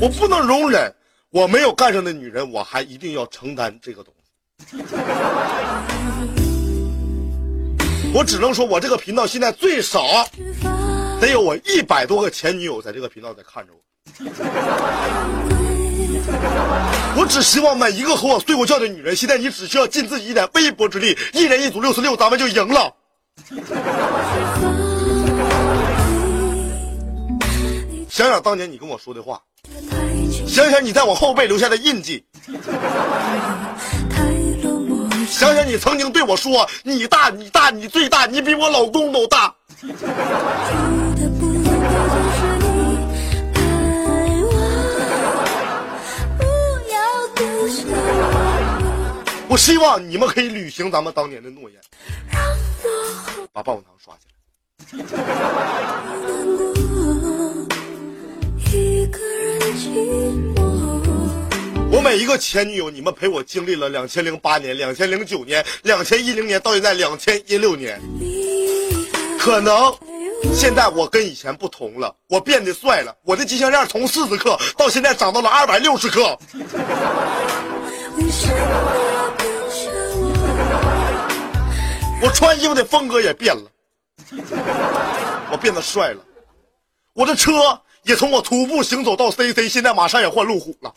[0.02, 0.94] 我不能容忍
[1.30, 4.14] 我没有干上的女人，我还一定要承担这个东
[4.70, 4.84] 西。
[8.14, 10.28] 我只能说，我这个频道现在最少
[11.22, 13.80] 得有我一百多个前女友在这个频道在看着我。
[17.16, 22.94] 我只希望每一个和我睡过觉的女人，现在你只需要尽自己一点微薄之力，一人一组六十六，咱们就赢了。
[28.10, 29.40] 想想当年你跟我说的话，
[30.48, 32.24] 想想你在我后背留下的印记，
[35.30, 39.54] 想想你曾经对我说：“你大，你大，你最大，你比我老公都大。”
[49.50, 51.82] 我希望你们可以履行咱们当年的诺言，
[53.52, 54.34] 把棒棒糖刷起来。
[61.92, 68.00] 我每一个前女友，你们陪我经历了两千零八年、两千零九年、两千一零年，到现在两千一六年。
[69.40, 69.92] 可能
[70.54, 76.38] 现在我跟以前不同了，我变得帅了，我的金项链从四十克到现在涨到了二百六十克。
[82.22, 83.64] 我穿衣服的风格也变了，
[85.52, 86.22] 我变得帅了，
[87.14, 87.52] 我的车
[88.04, 90.94] 也从我徒步行走到 CC，现在马上也换路虎了。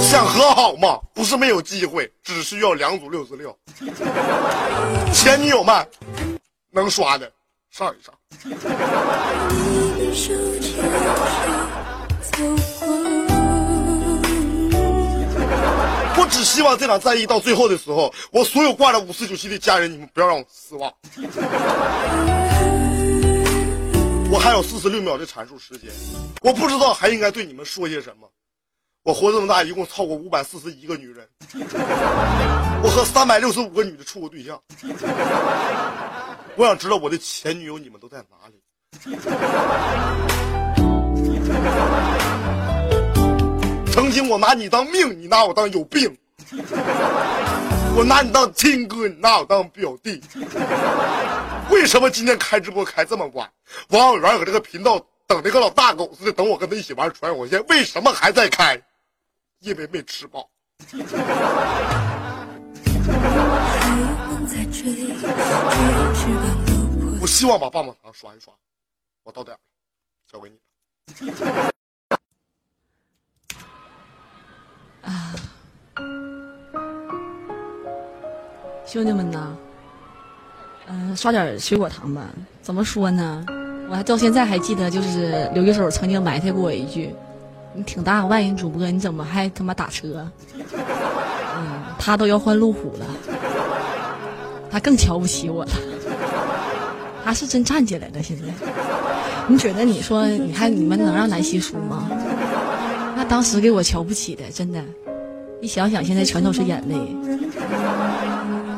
[0.00, 0.98] 想和好吗？
[1.12, 3.56] 不是没有机会，只需要两组六十六。
[5.12, 5.86] 前女友们，
[6.70, 7.30] 能刷的
[7.70, 8.14] 上一上。
[16.16, 20.92] 我只希望这场战役到最后的时候，我所有挂着五四九七的家人，你们不要让我失望。
[24.30, 25.90] 我还有四十六秒的阐述时间，
[26.40, 28.28] 我不知道还应该对你们说些什么。
[29.02, 31.28] 我活这么大，一共操过五百四十一个女人，
[32.82, 34.58] 我和三百六十五个女的处过对象。
[36.56, 38.54] 我想知道我的前女友你们都在哪里？
[43.94, 46.10] 曾经我拿你当命，你拿我当有病；
[47.96, 50.20] 我拿你当亲哥，你拿我当表弟。
[51.70, 53.48] 为什么今天开直播开这么晚？
[53.90, 58.76] 王小元搁这个频道等那个老大狗似的，等我跟他一起玩传火线，为什么还在开？
[59.60, 60.50] 因为没吃饱。
[67.20, 68.52] 我希望把棒棒糖刷一刷，
[69.22, 69.60] 我到点了，
[70.32, 70.58] 交给你。
[75.06, 75.34] 啊，
[78.86, 79.48] 兄弟们呐，
[80.88, 82.22] 嗯、刷点水果糖吧。
[82.62, 83.44] 怎么说呢？
[83.90, 87.14] 我还到现在还记得，就是刘一手曾经埋汰过我一句
[87.74, 90.26] ：“你挺大个外人主播，你怎么还他妈打车？”
[91.56, 93.06] 嗯，他都要换路虎了，
[94.70, 95.70] 他更瞧不起我了。
[97.24, 98.44] 他是真站起来了，现在。
[99.46, 102.08] 你觉得你说，你看你们能让南希输吗？
[103.24, 104.84] 那当时给我瞧不起的，真的，
[105.62, 106.94] 一想想现在全都是眼泪。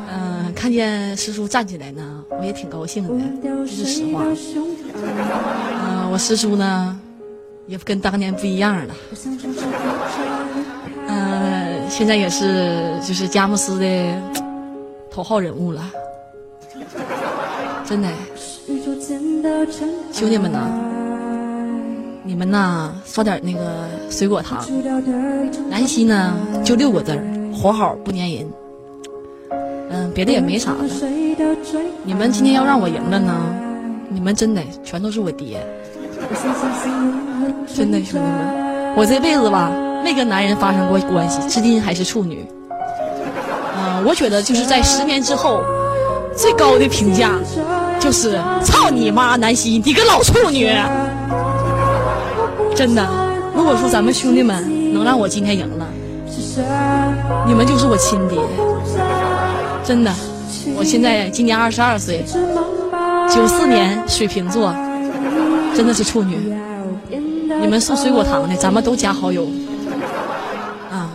[0.09, 3.11] 嗯、 看见师叔站起来呢，我也挺高兴的，
[3.43, 4.23] 这是实话。
[5.83, 6.97] 嗯、我师叔呢，
[7.65, 8.95] 也跟当年不一样了。
[11.07, 14.21] 嗯、现在也是就是佳木斯的
[15.11, 15.91] 头号人物了，
[17.85, 18.07] 真的。
[20.13, 20.67] 兄弟们呐，
[22.27, 24.67] 你们呐刷点那个水果糖。
[25.69, 27.23] 南希呢就六个字儿，
[27.55, 28.45] 活好不粘人。
[29.89, 30.79] 嗯，别的也没啥了。
[32.03, 33.33] 你们今天要让我赢了呢，
[34.09, 35.65] 你们真的全都是我爹。
[37.73, 39.71] 真的兄弟们，我这辈子吧
[40.03, 42.45] 没跟男人发生过关系，至今还是处女。
[43.77, 45.63] 嗯、我觉得就是在十年之后，
[46.35, 47.35] 最高的评价
[48.01, 50.69] 就是操你妈，南希，你个老处女！
[52.77, 53.03] 真的，
[53.55, 55.87] 如果说咱们兄弟们能让我今天赢了，
[57.47, 58.37] 你们就是我亲爹。
[59.83, 60.13] 真的，
[60.77, 62.23] 我现在今年二十二岁，
[63.33, 64.71] 九四年水瓶座，
[65.75, 66.53] 真的是处女。
[67.59, 69.47] 你们送水果糖的，咱们都加好友。
[70.91, 71.09] 啊，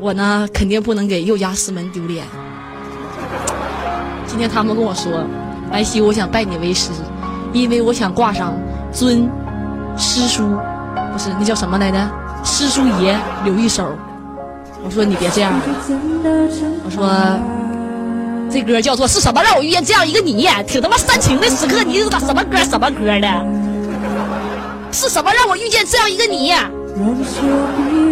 [0.00, 2.24] 我呢肯定不能给佑家师门丢脸。
[4.26, 5.12] 今天他们跟我说，
[5.70, 6.92] 白希，我想拜你为师，
[7.52, 8.54] 因为我想挂上
[8.90, 9.28] 尊
[9.96, 10.56] 师叔，
[11.12, 11.98] 不是那叫什么来着？
[12.44, 13.86] 师叔爷刘一手。
[14.84, 15.52] 我说你别这样，
[16.84, 17.10] 我说
[18.48, 23.28] 这歌叫做是什么让我遇见这样一个你，挺他妈煽情的时刻，你是打什么歌什么歌的？
[24.92, 26.52] 是什么让我遇见这样一个你？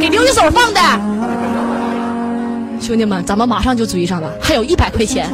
[0.01, 0.81] 给刘一手放的。
[2.81, 5.33] 兄弟们，咱们马上就追上了，还有一百块钱，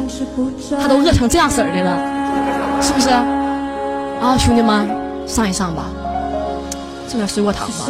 [0.79, 1.97] 他都饿成这样式儿的了，
[2.81, 3.09] 是不是？
[3.09, 4.87] 啊，兄弟们，
[5.25, 5.85] 上一上吧，
[7.07, 7.85] 送点水果糖吧，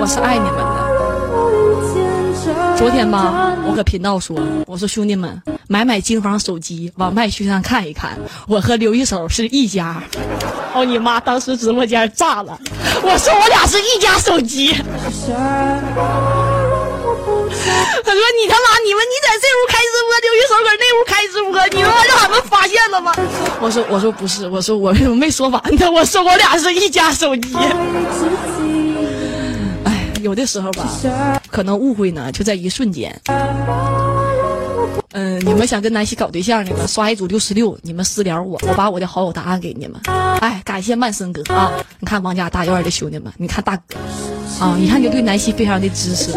[0.00, 0.88] 我是爱你们的。
[2.76, 10.00] 昨天吧，我搁频道说，我说兄弟们，买买金房手机，往麦序上看一看，我和刘一手是一家。
[10.74, 11.18] 哦你妈！
[11.18, 12.58] 当时直播间炸了，
[13.02, 14.76] 我说我俩是一家手机。
[18.04, 23.12] 他说你他妈你们你在这屋开直播，刘一手搁那屋开直播，你他妈让俺们发现了吗？
[23.60, 25.90] 我说我说不是，我说我我没说完呢？
[25.90, 27.54] 我说我俩是一家手机。
[29.84, 30.88] 哎，有的时候吧，
[31.50, 33.20] 可能误会呢就在一瞬间。
[35.12, 36.86] 嗯，你们想跟南希搞对象的吗？
[36.86, 40.00] 刷一组六十六，你们私聊我，我把我的好友答案给你们。
[40.40, 41.72] 哎，感谢曼森哥啊！
[41.98, 43.96] 你看王家大院的兄弟们，你看大哥
[44.60, 46.32] 啊，你看就对南希非常的支持。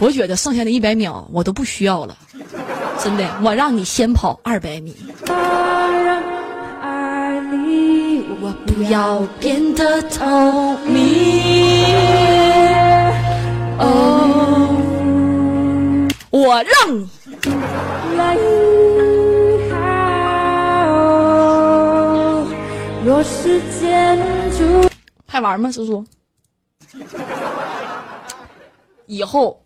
[0.00, 2.16] 我觉得剩下的一百秒我都不需要了，
[3.02, 4.96] 真的，我让你先跑二百米。
[8.40, 11.84] 我不要变得透明。
[13.78, 14.68] 哦，
[16.30, 17.08] 我让你。
[25.26, 26.04] 还玩吗，叔叔？
[29.06, 29.60] 以后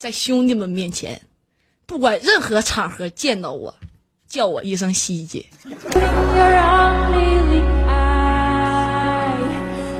[0.00, 1.20] 在兄弟们面前，
[1.84, 3.74] 不管任何场合见到我，
[4.26, 5.44] 叫我一声西姐。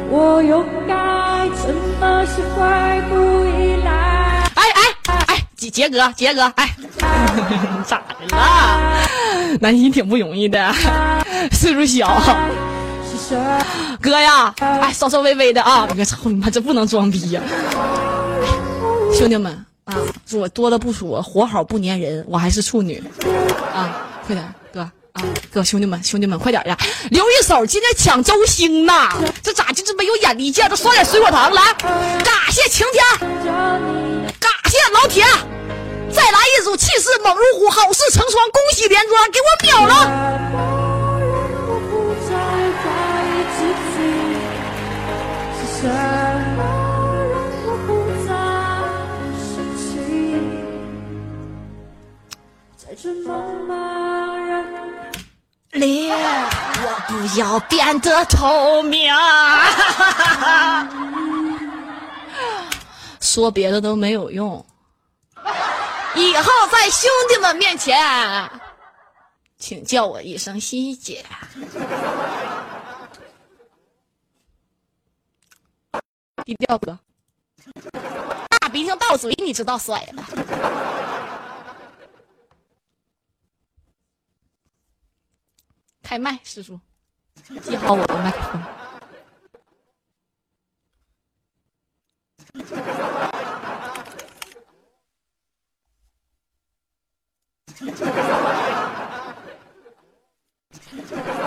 [0.08, 3.90] 我又该怎么释怀不依赖？
[4.54, 6.74] 哎哎哎，杰杰哥，杰哥，哎，
[7.86, 9.06] 咋的了？
[9.60, 10.72] 南希挺不容易的，
[11.52, 12.22] 岁数小。
[14.00, 15.86] 哥呀，哎，稍稍微微的啊！
[15.94, 17.42] 别操你妈，这不能装逼呀！
[19.12, 19.98] 兄弟们啊，
[20.32, 23.02] 我多了不说，活好不粘人，我还是处女
[23.74, 24.06] 啊！
[24.24, 24.80] 快点，哥
[25.12, 25.22] 啊，
[25.52, 26.78] 哥，兄弟们，兄弟们，快点呀！
[27.10, 29.10] 留一手，今天抢周星呐！
[29.42, 30.70] 这咋就这么有眼力见？
[30.70, 31.74] 都刷点水果糖来！
[31.74, 33.04] 感谢晴天，
[34.38, 35.24] 感谢老铁，
[36.12, 39.94] 再来一组气势猛如虎，好事成双，恭喜连庄，给我秒了！
[56.82, 59.10] 我不要变得透明。
[63.20, 64.62] 说别的都没有用，
[66.14, 67.96] 以后在兄弟们面前，
[69.56, 71.24] 请叫我一声西姐。
[76.44, 76.98] 低调哥，
[78.60, 80.24] 大鼻涕到嘴，你知道甩了。
[86.10, 86.76] 开麦，师叔，
[87.62, 88.60] 记好我的麦克风。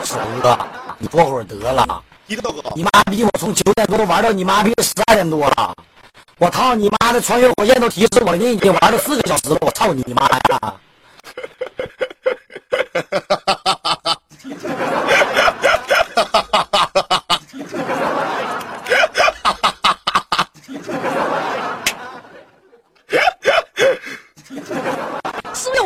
[0.06, 0.58] 手哥，
[0.98, 2.02] 你坐会儿得了。
[2.74, 5.76] 你妈逼我从九点多玩到你妈逼十二点多了，
[6.38, 10.40] 我操你妈的穿越火线都提示我了，你已经玩了四个小时了，我操你妈呀！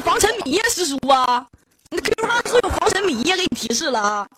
[0.03, 0.19] 黄
[0.77, 1.47] 师叔啊，
[1.89, 4.29] 你 QQ 号是有黄晨米呀，给你提示了啊。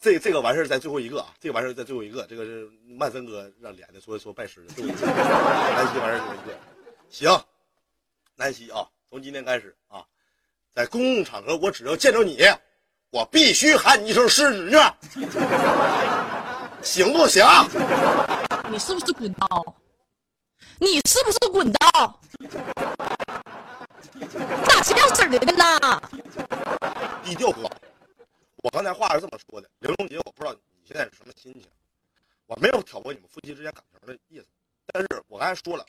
[0.00, 6.58] 这这个完事儿在最后一个啊，这个完事儿在最后一个，这个是曼森哥让连的，所以说拜师的最后一个，南希完事儿最后一个。
[7.08, 7.40] 行，
[8.34, 10.04] 南希啊，从今天开始啊，
[10.74, 12.38] 在公共场合我只要见着你，
[13.10, 14.76] 我必须喊你一声师女，
[16.82, 17.44] 行不行？
[18.72, 19.76] 你是不是滚刀？
[20.80, 22.20] 你是不是滚刀？
[24.88, 26.00] 咋这样式儿的呢？
[27.22, 27.68] 低调哥，
[28.62, 31.62] 我刚才话是这么说的，刘龙杰，我不知道你现在是什么心情，
[32.46, 34.46] 我没有挑拨你们夫妻之间感情的意思，
[34.86, 35.84] 但是我刚才说了，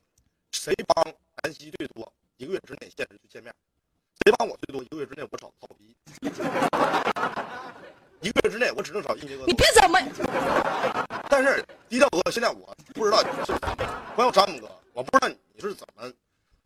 [0.51, 1.05] 谁帮
[1.43, 3.53] 南希最多，一个月之内限时去见面；
[4.25, 5.95] 谁帮我最多，一个月之内我找曹逼，
[8.19, 9.53] 一个月之内我只能找一杰哥你。
[9.53, 9.97] 别怎么，
[11.29, 13.61] 但是低调哥，现在我不知道你是怎么，
[14.13, 16.11] 关于詹姆哥，我不知道你是怎么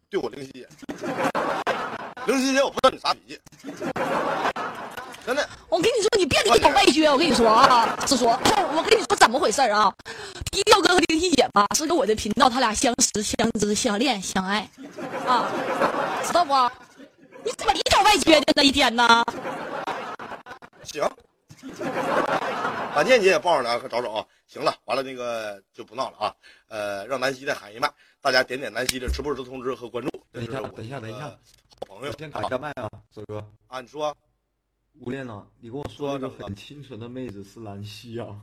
[0.10, 0.68] 对我灵犀姐，
[2.26, 3.40] 灵犀姐，我不知道你啥脾气，
[5.26, 5.50] 真的。
[5.68, 7.12] 我跟你说，你别里挑外撅。
[7.12, 8.32] 我跟你说啊，是说，
[8.76, 9.94] 我跟你说怎么回事啊？
[10.52, 14.70] 低调哥和灵犀姐吧，是跟我的频道，他俩相识、相知、相恋、相爱，
[15.28, 15.50] 啊，
[16.26, 16.54] 知道不？
[17.44, 19.26] 你怎么里挑外撅的那一天呢？
[20.84, 21.10] 行，
[22.96, 24.26] 把念姐也抱上来，快找找啊。
[24.48, 26.34] 行了，完了那个就不闹了啊。
[26.70, 30.12] 呃，让南希再喊一麦，大家点点南希的直播时通知和关注。
[30.32, 31.32] 等一下我等一下等一下好
[31.86, 32.12] 朋友。
[32.18, 33.46] 先打一下麦啊，泽哥。
[33.68, 34.16] 啊，你说
[35.00, 35.48] 吴恋呢？
[35.60, 38.40] 你跟我说一个很清纯的妹子是兰溪啊。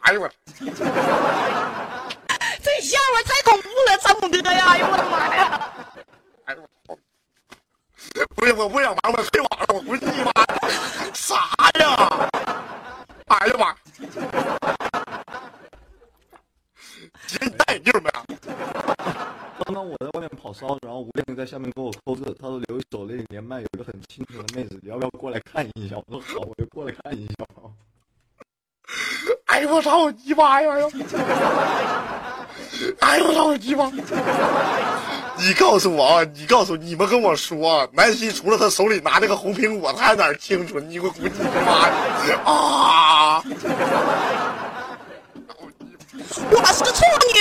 [0.00, 0.28] 哎呦我，
[0.58, 0.66] 这
[2.82, 4.66] 笑话太恐怖了，詹姆哥呀！
[4.66, 5.72] 哎呦我的妈呀！
[6.44, 6.98] 哎呦我，
[8.34, 10.32] 不是我不想玩，我退网了，我不是 你妈
[11.14, 11.36] 啥
[11.80, 12.28] 呀？
[13.30, 13.72] 哎呀妈！
[17.28, 18.10] 姐，你戴眼镜没？
[19.64, 25.94] 刚刚我在外面跑骚，然后吴靓在下面给我扣字，他说留一手那里连麦有个很清纯的妹子，你要不要过来看一下？
[26.08, 27.34] 我说好，我就过来看一下。
[29.46, 30.68] 哎呦我操我鸡巴呀！
[33.00, 33.90] 哎呦我操我鸡巴！
[35.36, 40.88] 你告诉我啊，你告诉你们跟我说，啊南希除了他手里拿那个红苹果，他还哪儿清纯？
[40.88, 41.30] 你给我滚你
[41.64, 41.88] 妈
[42.28, 42.40] 呀！
[42.44, 43.42] 啊！
[46.50, 47.40] 我是处女。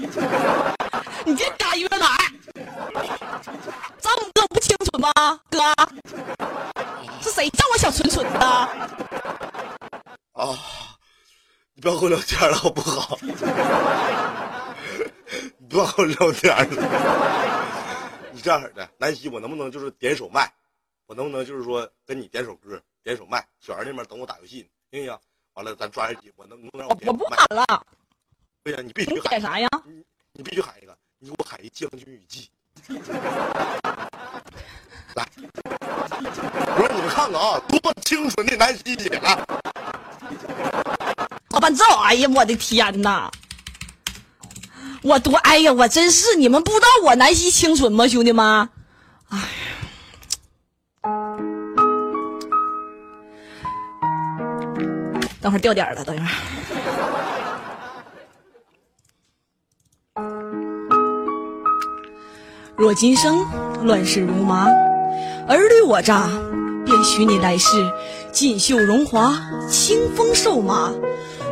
[1.24, 2.18] 你这嘎约哪儿？
[4.00, 5.10] 詹姆哥不清楚吗？
[5.50, 5.58] 哥，
[6.08, 6.16] 是
[7.40, 8.38] 谁叫我小纯纯的？
[10.32, 10.58] 啊！
[11.72, 13.18] 你不要跟我聊天了好不好？
[13.22, 13.32] 你
[15.66, 16.66] 不要跟我聊天了。
[18.30, 20.52] 你这样式的，南希，我能不能就是点首麦？
[21.06, 23.42] 我能不能就是说跟你点首歌，点首麦？
[23.58, 25.18] 小孩那边等我打游戏呢，行不行？
[25.54, 27.24] 完了，咱抓耳机，我能能不能让我我我不？
[27.24, 27.64] 喊了，
[28.64, 29.66] 对呀，你必须你喊点啥呀？
[29.86, 32.50] 你你必须喊一个，你给我喊一《将军雨季》。
[35.14, 35.26] 来，
[36.00, 39.38] 我让你们看看啊，多么清纯的南希姐啊！
[41.60, 43.30] 伴奏，哎呀，我的天哪！
[45.02, 48.68] 我多，哎呀，我真是，你们不知道我南希清纯吗，兄弟们？
[49.28, 49.44] 哎呀，
[55.40, 56.30] 等会儿掉点儿了，等一会儿。
[62.76, 63.44] 若今生
[63.84, 64.66] 乱世如麻，
[65.50, 66.28] 儿女我诈，
[66.86, 67.84] 便许你来世
[68.30, 69.34] 锦绣荣华，
[69.68, 70.92] 清风瘦马，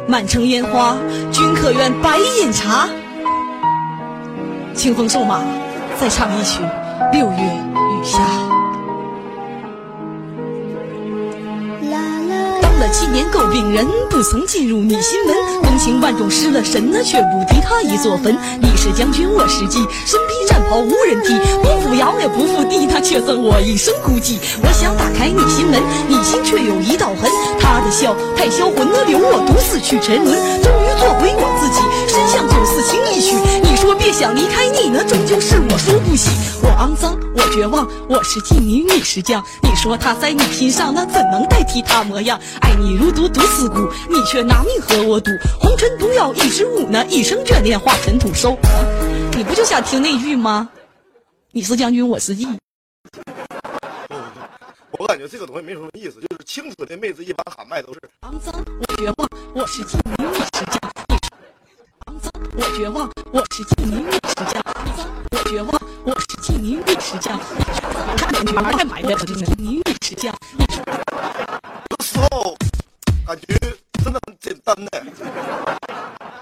[0.07, 0.97] 满城烟花，
[1.33, 2.89] 君可愿白饮茶？
[4.73, 5.43] 清风瘦马，
[6.01, 6.63] 再唱一曲
[7.13, 8.19] 《六月雨下》。
[12.93, 15.35] 七年诟病人，不曾进入你心门。
[15.63, 18.37] 风情万种失了神，却不敌他一座坟。
[18.61, 19.77] 你是将军，我是妓，
[20.07, 21.35] 身披战袍无人替。
[21.63, 24.39] 不服尧也不服地，他却赠我一生孤寂。
[24.63, 27.31] 我想打开你心门，你心却有一道痕。
[27.61, 30.35] 他的笑太销魂，留我独自去沉沦。
[30.63, 33.37] 终于做回我自己，身向九四情一曲。
[33.89, 36.29] 你说别想离开你呢，终究是我输不起。
[36.63, 39.43] 我肮脏，我绝望，我是妓女，你是将。
[39.63, 42.39] 你说他在你心上，那怎能代替他模样？
[42.61, 45.31] 爱你如毒毒死骨，你却拿命和我赌。
[45.59, 48.59] 红尘毒药一支舞呢，一生眷恋化尘土收。
[49.35, 50.69] 你不就想听那句吗？
[51.53, 52.47] 你是将军，我是妓。
[54.99, 60.98] 我感觉这个东西没什么意思，就是清纯的妹子一般喊麦都是肮脏，我绝望，我是妓女，你是将。
[62.19, 64.63] 脏，我绝望，我是妓女，你是将。
[65.31, 65.71] 我绝望，
[66.05, 67.39] 我是妓女玉石匠，
[68.17, 70.35] 差点女儿再买回来，我就是妓女玉石匠。
[71.91, 72.57] 有时候
[73.27, 73.59] 感觉
[74.05, 74.91] 真的很简单呢。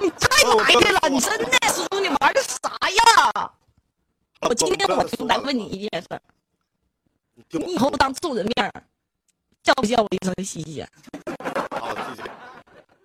[0.00, 3.50] 你太埋汰了，你真的叔，你玩的啥呀？
[4.40, 6.20] 我今天我就来问你一件事儿，
[7.50, 8.82] 你以后当众人面儿
[9.62, 10.88] 叫不叫我一声西姐？
[11.70, 12.30] 好，谢谢。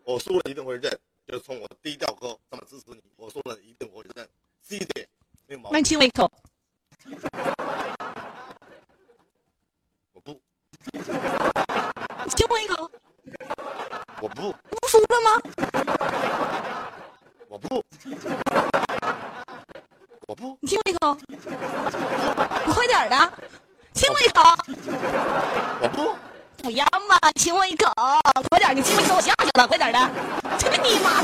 [0.03, 0.95] 我输了一定会认，
[1.31, 4.27] 就是从我低调哥这么支持你，我说了一定我会认。
[4.61, 5.07] 谢谢，
[5.47, 5.81] 没毛病。
[5.81, 6.29] 亲我一口，
[10.11, 10.41] 我不，
[10.91, 10.99] 你
[12.35, 12.91] 亲我一口，
[14.19, 15.41] 我不，不输了吗？
[17.47, 17.81] 我不，
[20.27, 21.37] 我不，你亲我一口，你
[22.73, 23.33] 快点儿的，
[23.93, 24.41] 亲我一口，
[25.81, 26.13] 我不。
[26.61, 27.91] 不要嘛，亲我一口，
[28.51, 29.99] 快点儿，你亲我一口，我下去了，快点儿的，
[30.59, 31.23] 去你妈！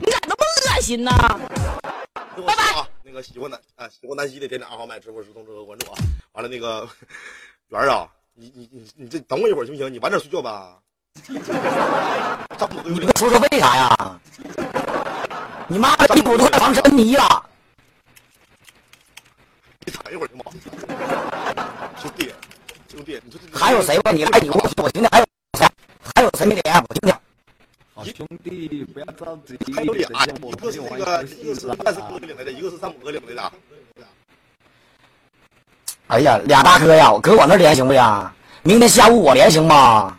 [0.00, 0.34] 你咋那
[0.92, 1.10] 心呢？
[2.46, 2.86] 拜拜啊！
[3.02, 5.96] 那个喜欢南啊，喜欢南希的点点二号麦直播时通知和关注啊。
[6.32, 6.86] 完了，那个
[7.68, 9.90] 圆儿啊，你你你你这等我一会儿行不行？
[9.90, 10.76] 你晚点睡觉吧。
[11.24, 11.38] 你
[13.16, 14.20] 说说为啥呀？
[15.66, 17.42] 你妈一股都快防身泥了。
[19.86, 20.44] 你躺一会儿行吗？
[22.02, 22.34] 兄弟，
[22.90, 24.12] 兄弟，你说这还有谁吧？
[24.12, 25.26] 你来，你给我我听听，还有
[25.58, 25.66] 谁？
[26.14, 26.74] 还有谁没连？
[26.86, 27.16] 我听听。
[28.02, 30.26] 好兄弟，不要着急，还有俩一
[30.56, 33.52] 个是那个一个是戏了半是哥领来的，一个是三五哥领来的。
[36.08, 38.34] 哎呀，俩大哥呀，搁我那儿连行不呀？
[38.64, 40.18] 明天下午我连行吗？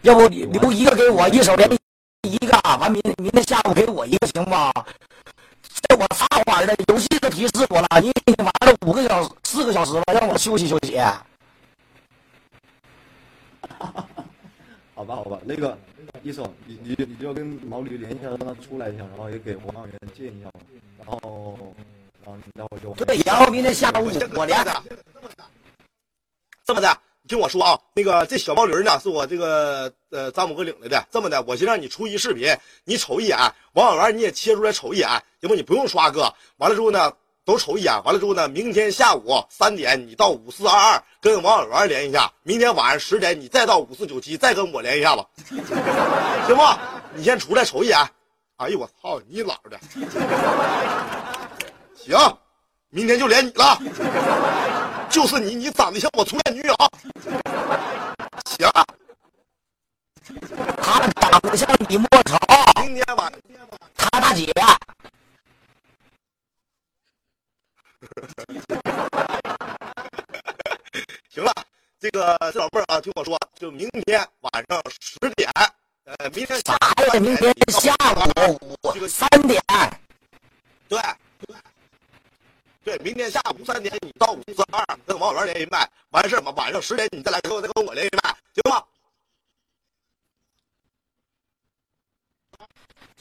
[0.00, 1.70] 要不留一个给我，一手连
[2.22, 4.72] 一个，完明明天下午给我一个行吗？
[5.86, 6.84] 这我啥玩意儿的？
[6.88, 10.98] 游戏都提示我了，你你玩了五个小时、四个小时了，让我休息休息。
[15.00, 15.78] 好吧，好吧，那个
[16.22, 20.50] 一手，你你你就跟毛驴联系一下，让他出来一下，然后也给王源见一下，
[20.98, 21.74] 然后
[22.22, 24.82] 然后然后就对，然后明天下午我连的。
[26.66, 31.02] 这么的，你听我说啊，那个这小毛驴呢，是我这个呃张母哥领来的。
[31.10, 33.38] 这么的，我先让你出一视频，你瞅一眼，
[33.72, 35.08] 王小元你也切出来瞅一眼，
[35.40, 35.54] 行不？
[35.54, 36.30] 你不用刷哥。
[36.58, 37.10] 完了之后呢，
[37.44, 37.92] 都瞅一眼。
[38.04, 45.24] 完了之后呢，明天下午三点你到五四二二跟王小元连一下，明天晚上十点你再到五四九七再跟我连一下子，
[46.46, 46.62] 行不？
[47.14, 47.98] 你先出来瞅一眼。
[48.56, 49.80] 哎呦我操，你姥的！
[51.96, 52.38] 行，
[52.90, 53.78] 明天就连你了。
[55.08, 56.74] 就是你，你长得像我初恋女友。
[58.44, 58.70] 行，
[60.76, 62.36] 他长得像李莫愁，
[62.82, 63.32] 明天晚
[63.96, 64.52] 他大姐。
[71.30, 71.52] 行了，
[71.98, 75.50] 这个这老妹儿啊，听我说，就明天晚上十点，
[76.04, 76.78] 呃，明天啥呀？
[77.20, 77.94] 明天下
[78.94, 79.62] 午三点。
[80.88, 81.00] 对，
[82.82, 88.82] 对，明天下午三点你到五四二跟王小元连一麦，完事儿嘛，晚上十点你再来跟我再跟我连一麦，行吗？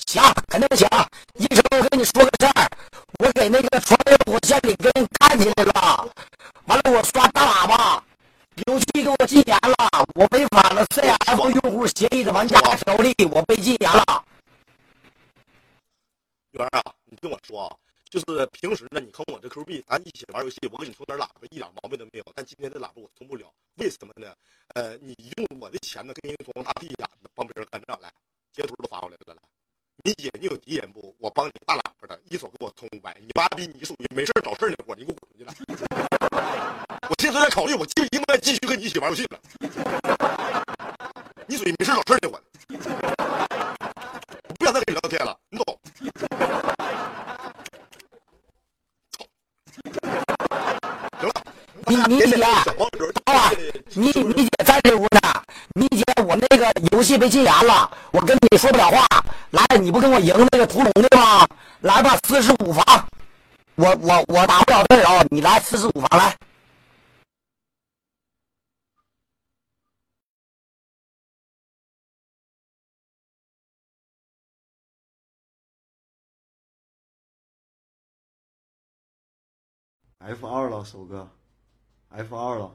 [0.07, 0.87] 行，肯定行。
[1.35, 2.69] 医生，我跟你说个事儿，
[3.19, 6.09] 我给那个穿越火线里跟人干起来了，
[6.65, 8.03] 完了我刷大喇叭，
[8.67, 9.75] 游戏给我禁言了，
[10.15, 14.25] 我违反了 CF 用户协议的玩家条例，我被禁言了。
[16.51, 17.75] 圆儿啊，你听我说啊，
[18.09, 22.25] 就是平时呢，你坑我这 Q 币，咱一起玩游戏，我给你充点喇叭，一点毛病都没有。
[22.33, 23.45] 但今天这喇叭我充不了，
[23.75, 24.33] 为什么呢？
[24.73, 28.11] 呃，你用我的钱呢，跟人装大屁眼子，帮别人干仗来，
[28.51, 29.35] 截图都发过来了。
[30.03, 31.13] 你姐你有敌人不？
[31.19, 33.15] 我帮你大喇叭的，一手给我充五百。
[33.19, 35.45] 你妈逼，你属于没事找事儿那伙，你给我滚出去。
[37.09, 39.39] 我现在在考虑，我就应该继续跟你一起玩游戏了。
[41.47, 42.41] 你属于没事找事儿那伙，
[44.47, 45.79] 我不想再跟你聊天了，你走？
[51.89, 53.51] 你你姐啊，
[53.95, 55.19] 你你姐在这屋呢。
[55.73, 59.07] 你姐，我那个游戏被禁言了，我跟你说不了话。
[59.49, 61.47] 来，你不跟我赢那个屠龙的吗？
[61.81, 63.09] 来吧，四十五房，
[63.73, 66.35] 我我我打不了队啊，你来四十五房来。
[80.19, 81.27] F 二了，首哥
[82.19, 82.69] ，F 二了。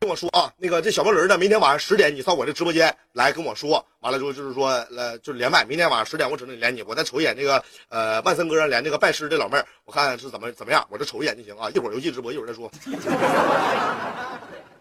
[0.00, 5.64] 听我说啊，那个这小毛驴呢，明天晚上十点你上我这直播间来跟我说，完了之后就是说，呃，就是连麦。
[5.66, 11.68] 明天晚上十点我只能连你，我再瞅一眼那个呃万森哥连那个拜师的老妹儿，我看是怎么怎么样，我这瞅一眼就行啊。
[11.70, 12.70] 一会儿游戏直播，一会儿再说。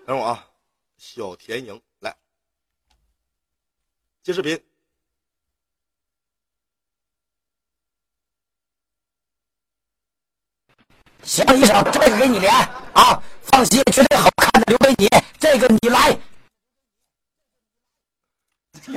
[0.07, 0.47] 等会儿啊，
[0.97, 2.15] 小田营来
[4.23, 4.57] 接视频。
[11.23, 12.53] 行，医生，这个给你连
[12.93, 15.09] 啊，放心，绝对好看的留给你，
[15.39, 16.17] 这个你来。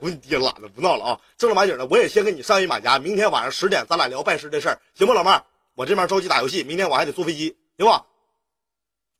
[0.00, 1.20] 我你爹懒的，不闹了啊！
[1.38, 5.42] 正儿八经的，我也先跟你上一马甲，明天晚上十点咱俩聊拜师的事儿，行不，老妹儿？
[5.74, 8.04] 我这边着急打游戏，明天我还得坐飞机，行吧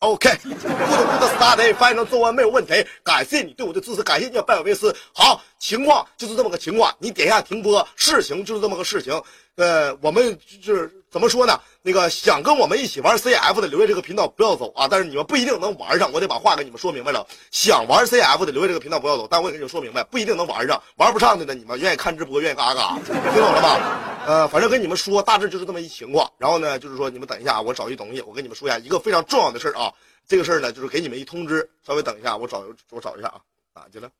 [0.01, 2.87] ？OK，good good study，反正做完没有问题。
[3.03, 4.95] 感谢你对我的支持，感谢你拜我为师。
[5.15, 7.87] 好，情况就是这么个情况，你点一下停播。
[7.97, 9.23] 事情就是这么个事情。
[9.57, 11.61] 呃，我们就是怎么说呢？
[11.83, 14.89] 那个想跟我们一起玩 CF 的，留下这个频道不要走啊！
[14.91, 17.25] 但是你们不一定能玩上，我得把话给你们说明白了。
[17.53, 20.83] 想玩 CF 的，留下这个频道不要走，但我也跟你们说明白，不一定能玩上。
[20.97, 24.27] 玩不上的呢，你们愿意看直播，愿意嘎嘎，听懂了吗？
[24.27, 26.29] 呃，反正跟你们说，大致就是这么一情况。
[26.39, 29.93] 然后呢，就是说你们等一下，我找一东西，我跟你们说一下一个非常重要的事儿啊。
[30.27, 33.41] 这个事儿呢，就是给你们一通知，稍微等一下，我找我找一下啊，
[33.75, 34.11] 哪去了？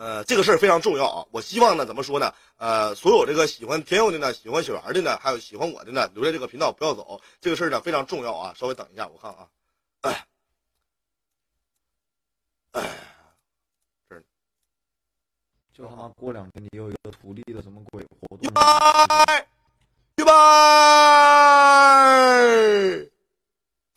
[0.00, 1.26] 呃，这个事儿非常重要啊！
[1.30, 2.32] 我希望呢，怎么说呢？
[2.56, 7.20] 呃，所有这个喜欢天佑的呢，喜欢雪儿的呢，还有喜欢我的呢，留在这个频道不要走。
[7.38, 8.54] 这个事儿呢非常重要啊！
[8.56, 9.46] 稍微等一下，我看啊，
[10.00, 10.26] 哎，
[12.72, 12.82] 哎，
[14.08, 14.24] 这儿
[15.74, 18.38] 就他妈过两天你有一个徒弟的什么鬼活动？
[18.40, 18.62] 预备，
[20.16, 20.30] 预备，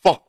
[0.02, 0.20] 放。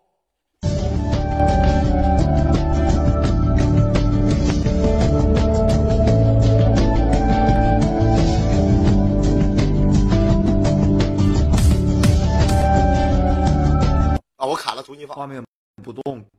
[14.46, 15.14] 我卡了，重新发。
[15.14, 15.44] 画面
[15.84, 16.26] 不动，